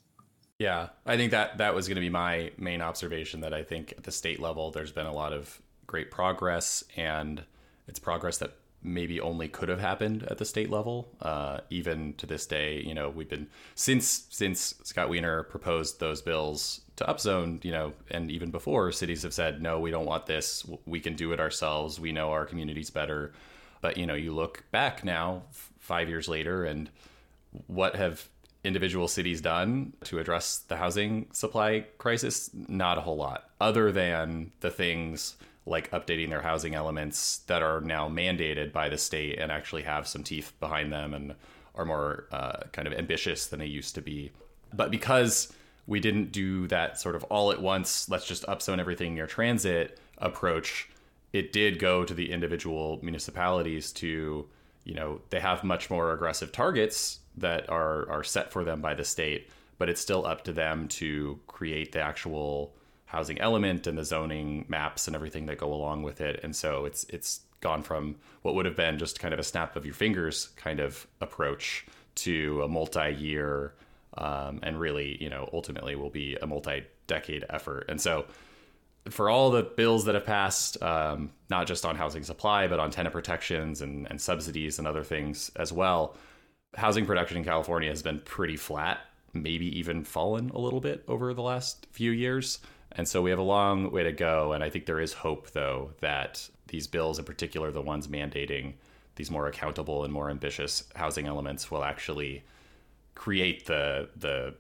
[0.59, 3.93] Yeah i think that that was going to be my main observation that i think
[3.99, 7.43] at the state level there's been a lot of great progress and
[7.89, 11.09] it's progress that maybe only could have happened at the state level.
[11.21, 16.23] Uh, even to this day, you know, we've been since since Scott Wiener proposed those
[16.23, 20.27] bills to upzone, you know, and even before cities have said no, we don't want
[20.27, 20.65] this.
[20.85, 21.99] We can do it ourselves.
[21.99, 23.33] We know our communities better.
[23.81, 26.91] But you know, you look back now, f- five years later, and
[27.67, 28.29] what have
[28.63, 32.51] individual cities done to address the housing supply crisis?
[32.55, 35.37] Not a whole lot, other than the things
[35.67, 40.07] like updating their housing elements that are now mandated by the state and actually have
[40.07, 41.35] some teeth behind them and
[41.75, 44.31] are more uh, kind of ambitious than they used to be.
[44.73, 45.53] But because
[45.87, 49.99] we didn't do that sort of all at once, let's just upzone everything near transit
[50.19, 50.89] approach,
[51.33, 54.47] it did go to the individual municipalities to,
[54.85, 58.95] you know, they have much more aggressive targets that are are set for them by
[58.95, 62.75] the state, but it's still up to them to create the actual
[63.07, 66.41] housing element and the zoning maps and everything that go along with it.
[66.43, 69.77] And so it's it's gone from what would have been just kind of a snap
[69.77, 71.87] of your fingers kind of approach
[72.17, 73.73] to a multi-year
[74.19, 77.87] um, and really, you know, ultimately will be a multi-decade effort.
[77.89, 78.27] And so
[79.11, 82.91] for all the bills that have passed, um, not just on housing supply, but on
[82.91, 86.17] tenant protections and, and subsidies and other things as well,
[86.75, 89.01] housing production in California has been pretty flat,
[89.33, 92.61] maybe even fallen a little bit over the last few years.
[92.95, 94.53] And so we have a long way to go.
[94.53, 98.75] And I think there is hope, though, that these bills, in particular, the ones mandating
[99.17, 102.45] these more accountable and more ambitious housing elements, will actually
[103.15, 104.55] create the the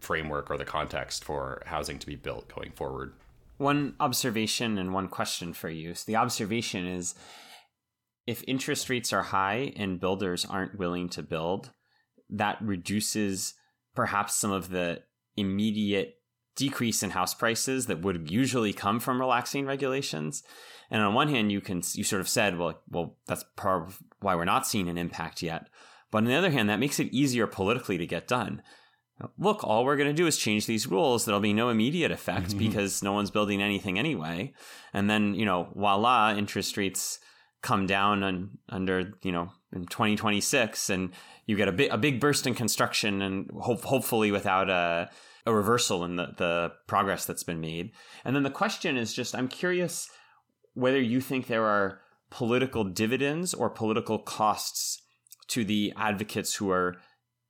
[0.00, 3.12] framework or the context for housing to be built going forward.
[3.58, 5.94] One observation and one question for you.
[5.94, 7.14] So the observation is
[8.26, 11.70] if interest rates are high and builders aren't willing to build,
[12.30, 13.54] that reduces
[13.94, 15.02] perhaps some of the
[15.36, 16.19] immediate
[16.56, 20.42] decrease in house prices that would usually come from relaxing regulations.
[20.90, 24.02] And on one hand, you can you sort of said, well, well, that's part of
[24.20, 25.68] why we're not seeing an impact yet.
[26.10, 28.62] But on the other hand, that makes it easier politically to get done.
[29.38, 31.24] Look, all we're going to do is change these rules.
[31.24, 32.58] There'll be no immediate effect mm-hmm.
[32.58, 34.54] because no one's building anything anyway.
[34.94, 37.20] And then, you know, voila, interest rates
[37.62, 41.10] come down on, under, you know, in 2026 and
[41.46, 45.10] you get a big, a big burst in construction and hope, hopefully without a,
[45.46, 47.92] a reversal in the, the progress that's been made.
[48.24, 50.08] And then the question is just I'm curious
[50.74, 55.02] whether you think there are political dividends or political costs
[55.48, 56.96] to the advocates who are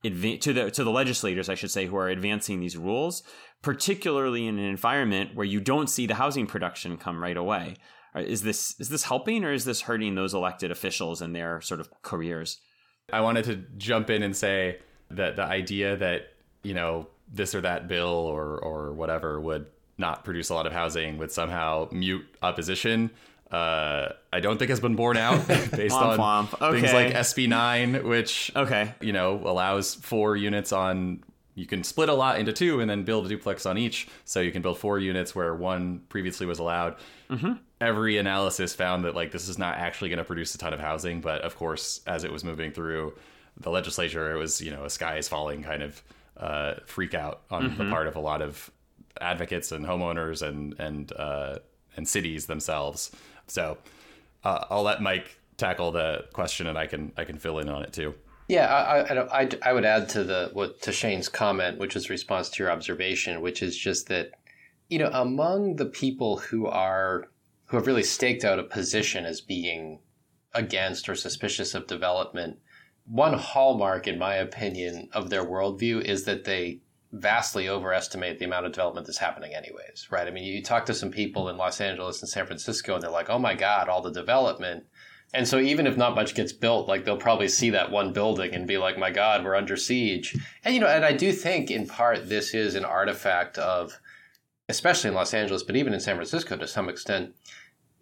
[0.02, 3.22] to the to the legislators, I should say, who are advancing these rules,
[3.62, 7.76] particularly in an environment where you don't see the housing production come right away.
[8.16, 11.60] Uh, is this is this helping or is this hurting those elected officials and their
[11.60, 12.58] sort of careers?
[13.12, 14.78] I wanted to jump in and say
[15.10, 16.22] that the idea that
[16.62, 19.66] you know this or that bill or or whatever would
[19.98, 23.10] not produce a lot of housing would somehow mute opposition.
[23.50, 26.62] Uh, I don't think has been borne out based Womp on womp.
[26.62, 26.80] Okay.
[26.80, 28.94] things like SB9, which Okay.
[29.00, 31.22] you know allows four units on.
[31.56, 34.40] You can split a lot into two and then build a duplex on each, so
[34.40, 36.96] you can build four units where one previously was allowed.
[37.80, 40.80] Every analysis found that like this is not actually going to produce a ton of
[40.80, 43.14] housing, but of course, as it was moving through
[43.58, 46.00] the legislature, it was you know a sky is falling kind of
[46.40, 48.70] uh, freak out on the part of a lot of
[49.20, 51.58] advocates and homeowners and and uh,
[51.96, 53.12] and cities themselves.
[53.46, 53.78] So
[54.42, 57.82] uh, I'll let Mike tackle the question, and I can I can fill in on
[57.82, 58.14] it too.
[58.48, 61.94] Yeah, I, I, I I, I would add to the what to Shane's comment, which
[61.94, 64.32] is response to your observation, which is just that
[64.88, 67.28] you know among the people who are
[67.66, 70.00] who have really staked out a position as being
[70.54, 72.58] against or suspicious of development,
[73.10, 76.80] one hallmark, in my opinion, of their worldview is that they
[77.12, 80.94] vastly overestimate the amount of development that's happening anyways right i mean you talk to
[80.94, 84.00] some people in los angeles and san francisco and they're like oh my god all
[84.00, 84.84] the development
[85.32, 88.52] and so even if not much gets built, like they'll probably see that one building
[88.52, 91.70] and be like, "My God, we're under siege." And you know, and I do think
[91.70, 94.00] in part this is an artifact of,
[94.68, 97.34] especially in Los Angeles, but even in San Francisco to some extent.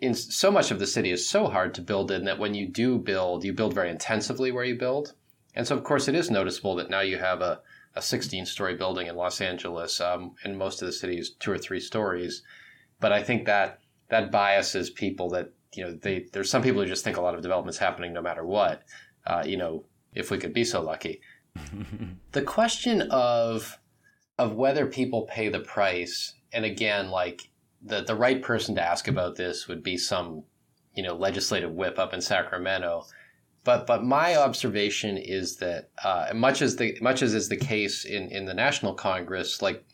[0.00, 2.68] In so much of the city is so hard to build in that when you
[2.68, 5.14] do build, you build very intensively where you build.
[5.54, 7.60] And so, of course, it is noticeable that now you have a,
[7.96, 10.00] a 16 story building in Los Angeles.
[10.00, 12.42] Um, in most of the cities, two or three stories.
[13.00, 16.88] But I think that that biases people that you know they there's some people who
[16.88, 18.82] just think a lot of development's happening no matter what
[19.26, 19.84] uh, you know
[20.14, 21.20] if we could be so lucky
[22.32, 23.78] the question of
[24.38, 27.50] of whether people pay the price and again like
[27.82, 30.44] the the right person to ask about this would be some
[30.94, 33.04] you know legislative whip up in Sacramento
[33.64, 38.04] but but my observation is that uh, much as the much as is the case
[38.04, 39.84] in in the national congress like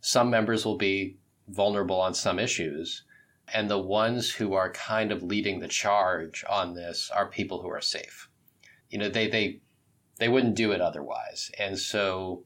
[0.00, 1.16] some members will be
[1.48, 3.04] vulnerable on some issues
[3.52, 7.68] and the ones who are kind of leading the charge on this are people who
[7.68, 8.28] are safe.
[8.88, 9.60] You know, they they
[10.18, 11.50] they wouldn't do it otherwise.
[11.58, 12.44] And so,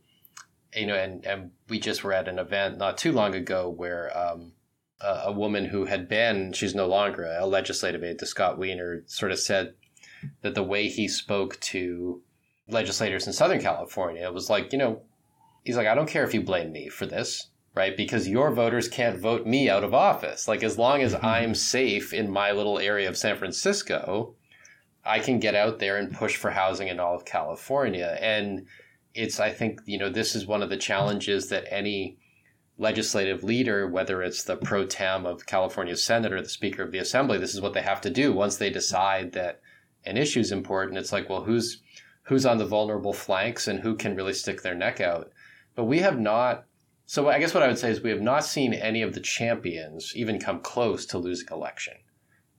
[0.74, 4.16] you know, and and we just were at an event not too long ago where
[4.16, 4.52] um,
[5.00, 9.02] a, a woman who had been she's no longer a legislative aide to Scott Wiener
[9.06, 9.74] sort of said
[10.42, 12.22] that the way he spoke to
[12.68, 15.02] legislators in Southern California was like, you know,
[15.64, 17.96] he's like, I don't care if you blame me for this right?
[17.96, 20.46] Because your voters can't vote me out of office.
[20.46, 21.26] Like, as long as mm-hmm.
[21.26, 24.34] I'm safe in my little area of San Francisco,
[25.04, 28.16] I can get out there and push for housing in all of California.
[28.20, 28.66] And
[29.12, 32.16] it's, I think, you know, this is one of the challenges that any
[32.78, 36.98] legislative leader, whether it's the pro tem of California Senate or the Speaker of the
[36.98, 39.60] Assembly, this is what they have to do once they decide that
[40.04, 40.98] an issue is important.
[40.98, 41.80] It's like, well, who's
[42.24, 45.30] who's on the vulnerable flanks and who can really stick their neck out?
[45.74, 46.64] But we have not
[47.06, 49.20] so I guess what I would say is we have not seen any of the
[49.20, 51.94] champions even come close to losing election.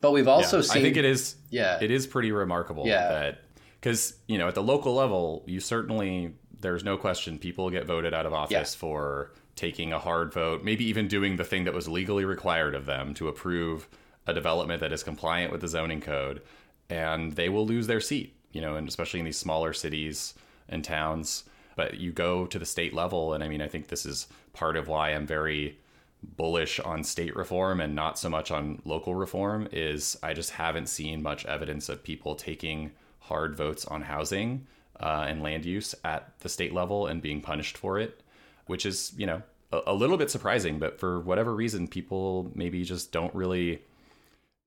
[0.02, 1.36] But we've also Yeah, seen I think it is.
[1.50, 1.80] Yeah.
[1.82, 2.86] it is pretty remarkable.
[2.86, 3.10] Yeah.
[3.10, 3.40] that
[3.82, 8.14] because you know at the local level, you certainly there's no question people get voted
[8.14, 11.88] out of office for taking a hard vote, maybe even doing the thing that was
[11.88, 13.88] legally required of them to approve
[14.28, 16.42] a development that is compliant with the zoning code,
[16.90, 18.36] and they will lose their seat.
[18.52, 20.34] You know, and especially in these smaller cities
[20.70, 21.44] and towns.
[21.76, 24.78] But you go to the state level, and I mean, I think this is part
[24.78, 25.78] of why I'm very
[26.24, 30.88] bullish on state reform and not so much on local reform is I just haven't
[30.88, 34.66] seen much evidence of people taking hard votes on housing
[35.00, 38.22] uh, and land use at the state level and being punished for it,
[38.68, 39.42] which is, you know,
[39.72, 40.80] a, a little bit surprising.
[40.80, 43.82] But for whatever reason, people maybe just don't really,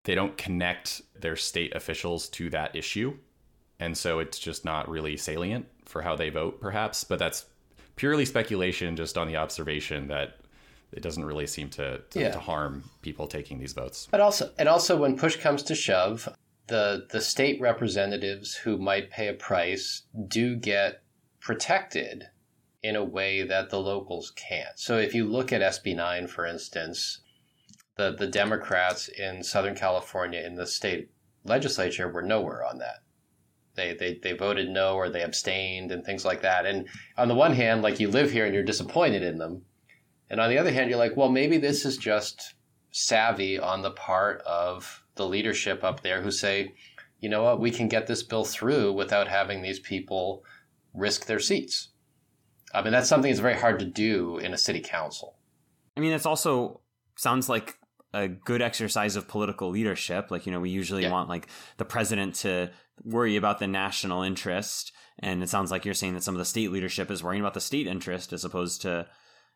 [0.05, 3.17] they don't connect their state officials to that issue.
[3.81, 7.05] And so it's just not really salient for how they vote, perhaps.
[7.05, 7.47] But that's
[7.97, 10.39] purely speculation, just on the observation that
[10.93, 12.31] it doesn't really seem to, to, Yeah.
[12.31, 14.09] to harm people taking these votes.
[14.11, 16.29] But also, and also, when push comes to shove,
[16.67, 21.03] the the state representatives who might pay a price do get
[21.41, 22.29] protected
[22.83, 24.79] in a way that the locals can't.
[24.79, 27.21] So, if you look at SB nine, for instance,
[27.97, 31.11] the the Democrats in Southern California in the state
[31.45, 33.01] legislature were nowhere on that.
[33.75, 36.67] They, they they voted no or they abstained and things like that.
[36.67, 39.63] And on the one hand, like you live here and you're disappointed in them,
[40.31, 42.55] and on the other hand, you're like, well, maybe this is just
[42.91, 46.75] savvy on the part of the leadership up there who say,
[47.21, 50.45] you know what, we can get this bill through without having these people
[50.95, 51.89] risk their seats.
[52.75, 55.37] I mean, that's something that's very hard to do in a city council.
[55.97, 56.81] I mean, it's also
[57.17, 57.79] sounds like
[58.15, 60.31] a good exercise of political leadership.
[60.31, 61.11] Like, you know, we usually yeah.
[61.11, 62.71] want like the president to
[63.05, 64.93] worry about the national interest.
[65.19, 67.55] And it sounds like you're saying that some of the state leadership is worrying about
[67.55, 69.07] the state interest as opposed to,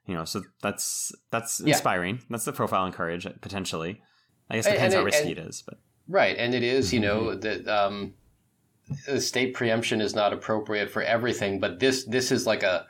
[0.06, 2.16] you know, so that's that's inspiring.
[2.16, 2.22] Yeah.
[2.30, 4.02] That's the profile and courage potentially.
[4.50, 6.36] I guess it depends and, how risky and, it is, but right.
[6.36, 8.14] And it is, you know, that um,
[9.18, 12.86] state preemption is not appropriate for everything, but this this is like a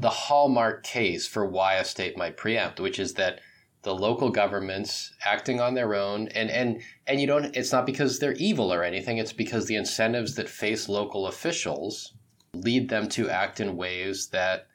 [0.00, 3.40] the hallmark case for why a state might preempt, which is that
[3.82, 8.18] the local governments acting on their own and and and you don't it's not because
[8.18, 12.14] they're evil or anything it's because the incentives that face local officials
[12.54, 14.66] lead them to act in ways that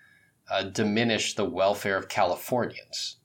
[0.50, 3.18] uh, diminish the welfare of Californians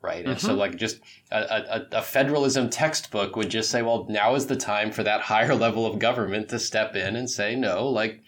[0.00, 0.30] right mm-hmm.
[0.30, 0.58] and so mm-hmm.
[0.58, 1.00] like just
[1.32, 5.20] a, a, a, federalism textbook would just say well now is the time for that
[5.32, 8.22] higher level of government to step in and say no like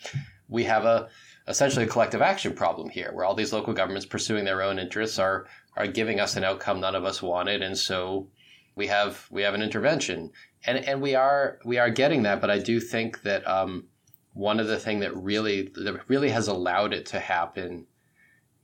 [0.48, 1.08] we have a
[1.48, 5.18] essentially a collective action problem here where all these local governments pursuing their own interests
[5.18, 8.28] are are giving us an outcome none of us wanted, and so
[8.74, 10.30] we have we have an intervention,
[10.64, 12.40] and and we are we are getting that.
[12.40, 13.84] But I do think that um,
[14.32, 17.86] one of the thing that really that really has allowed it to happen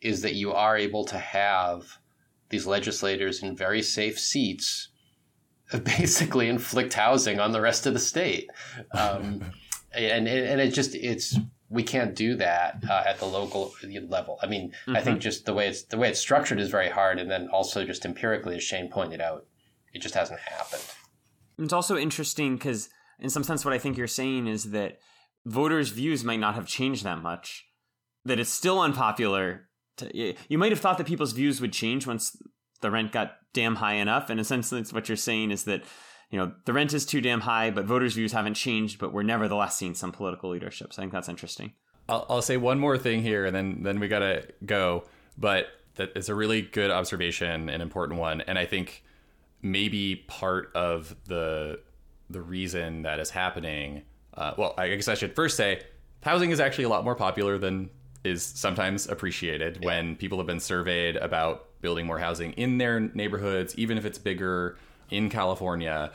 [0.01, 1.99] is that you are able to have
[2.49, 4.89] these legislators in very safe seats
[5.85, 8.51] basically inflict housing on the rest of the state.
[8.93, 9.45] Um,
[9.93, 11.39] and, and it just, it's
[11.73, 13.73] we can't do that uh, at the local
[14.09, 14.39] level.
[14.43, 14.95] I mean, mm-hmm.
[14.95, 15.23] I think mm-hmm.
[15.23, 18.05] just the way it's the way it's structured is very hard, and then also just
[18.05, 19.47] empirically, as Shane pointed out,
[19.95, 20.85] it just hasn't happened.
[21.59, 24.99] It's also interesting because, in some sense, what I think you're saying is that
[25.47, 27.67] voters' views might not have changed that much.
[28.25, 29.69] That it's still unpopular.
[29.97, 32.37] To, you might have thought that people's views would change once
[32.83, 35.83] the rent got damn high enough, and essentially, what you're saying is that
[36.33, 39.23] you know, the rent is too damn high, but voters' views haven't changed, but we're
[39.23, 40.93] nevertheless seeing some political leadership.
[40.93, 41.75] So I think that's interesting.
[42.09, 45.05] I'll, I'll say one more thing here, and then then we gotta go.
[45.37, 45.67] But
[45.97, 49.05] that is a really good observation, an important one, and I think
[49.61, 51.81] maybe part of the
[52.31, 54.03] the reason that is happening.
[54.35, 55.83] Uh, well, I guess I should first say
[56.23, 57.91] housing is actually a lot more popular than
[58.25, 59.87] is sometimes appreciated yeah.
[59.87, 64.17] when people have been surveyed about building more housing in their neighborhoods, even if it's
[64.17, 64.79] bigger
[65.13, 66.11] in California,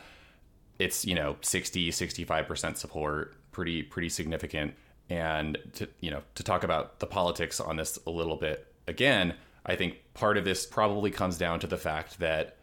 [0.80, 4.74] it's, you know, 60, 65% support, pretty, pretty significant.
[5.10, 9.36] And to, you know, to talk about the politics on this a little bit again,
[9.66, 12.58] I think part of this probably comes down to the fact that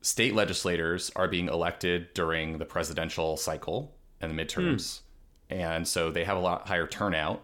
[0.00, 5.00] state legislators are being elected during the presidential cycle and the midterms.
[5.50, 5.56] Mm.
[5.56, 7.42] And so they have a lot higher turnout,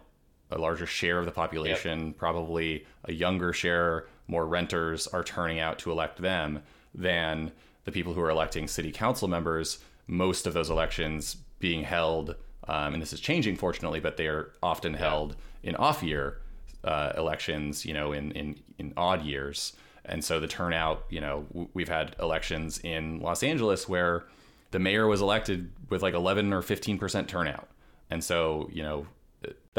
[0.49, 2.17] a larger share of the population, yep.
[2.17, 6.63] probably a younger share, more renters are turning out to elect them
[6.93, 7.51] than
[7.85, 12.35] the people who are electing city council members, most of those elections being held,
[12.67, 16.39] um, and this is changing fortunately, but they are often held in off year
[16.83, 19.73] uh, elections, you know, in, in, in odd years.
[20.05, 24.25] And so the turnout, you know, w- we've had elections in Los Angeles where
[24.71, 27.67] the mayor was elected with like 11 or 15% turnout.
[28.09, 29.07] And so, you know,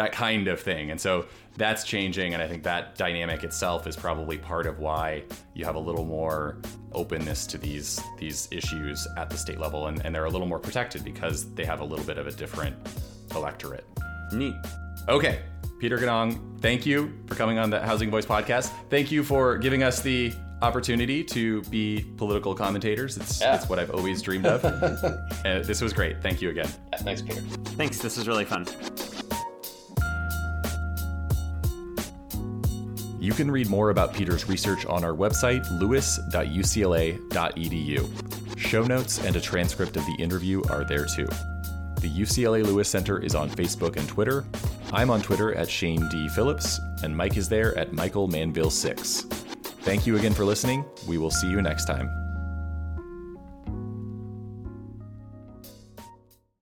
[0.01, 0.90] that kind of thing.
[0.90, 1.26] And so
[1.59, 2.32] that's changing.
[2.32, 6.07] And I think that dynamic itself is probably part of why you have a little
[6.07, 6.57] more
[6.92, 9.88] openness to these these issues at the state level.
[9.88, 12.32] And, and they're a little more protected because they have a little bit of a
[12.32, 12.74] different
[13.34, 13.84] electorate.
[14.32, 14.55] Neat.
[15.09, 15.40] Okay.
[15.78, 18.72] Peter Ganong, thank you for coming on the Housing Voice podcast.
[18.88, 20.32] Thank you for giving us the
[20.62, 23.16] opportunity to be political commentators.
[23.16, 23.57] It's, yeah.
[23.57, 24.64] it's what I've always dreamed of.
[24.64, 24.74] and
[25.44, 26.22] uh, this was great.
[26.22, 26.68] Thank you again.
[26.92, 27.40] Yeah, thanks, Peter.
[27.76, 27.98] Thanks.
[27.98, 28.66] This was really fun.
[33.20, 38.58] You can read more about Peter's research on our website, lewis.ucla.edu.
[38.58, 41.28] Show notes and a transcript of the interview are there too.
[42.00, 44.46] The UCLA Lewis Center is on Facebook and Twitter.
[44.90, 46.30] I'm on Twitter at Shane D.
[46.30, 49.30] Phillips, and Mike is there at Michael Manville6.
[49.82, 50.82] Thank you again for listening.
[51.06, 52.30] We will see you next time.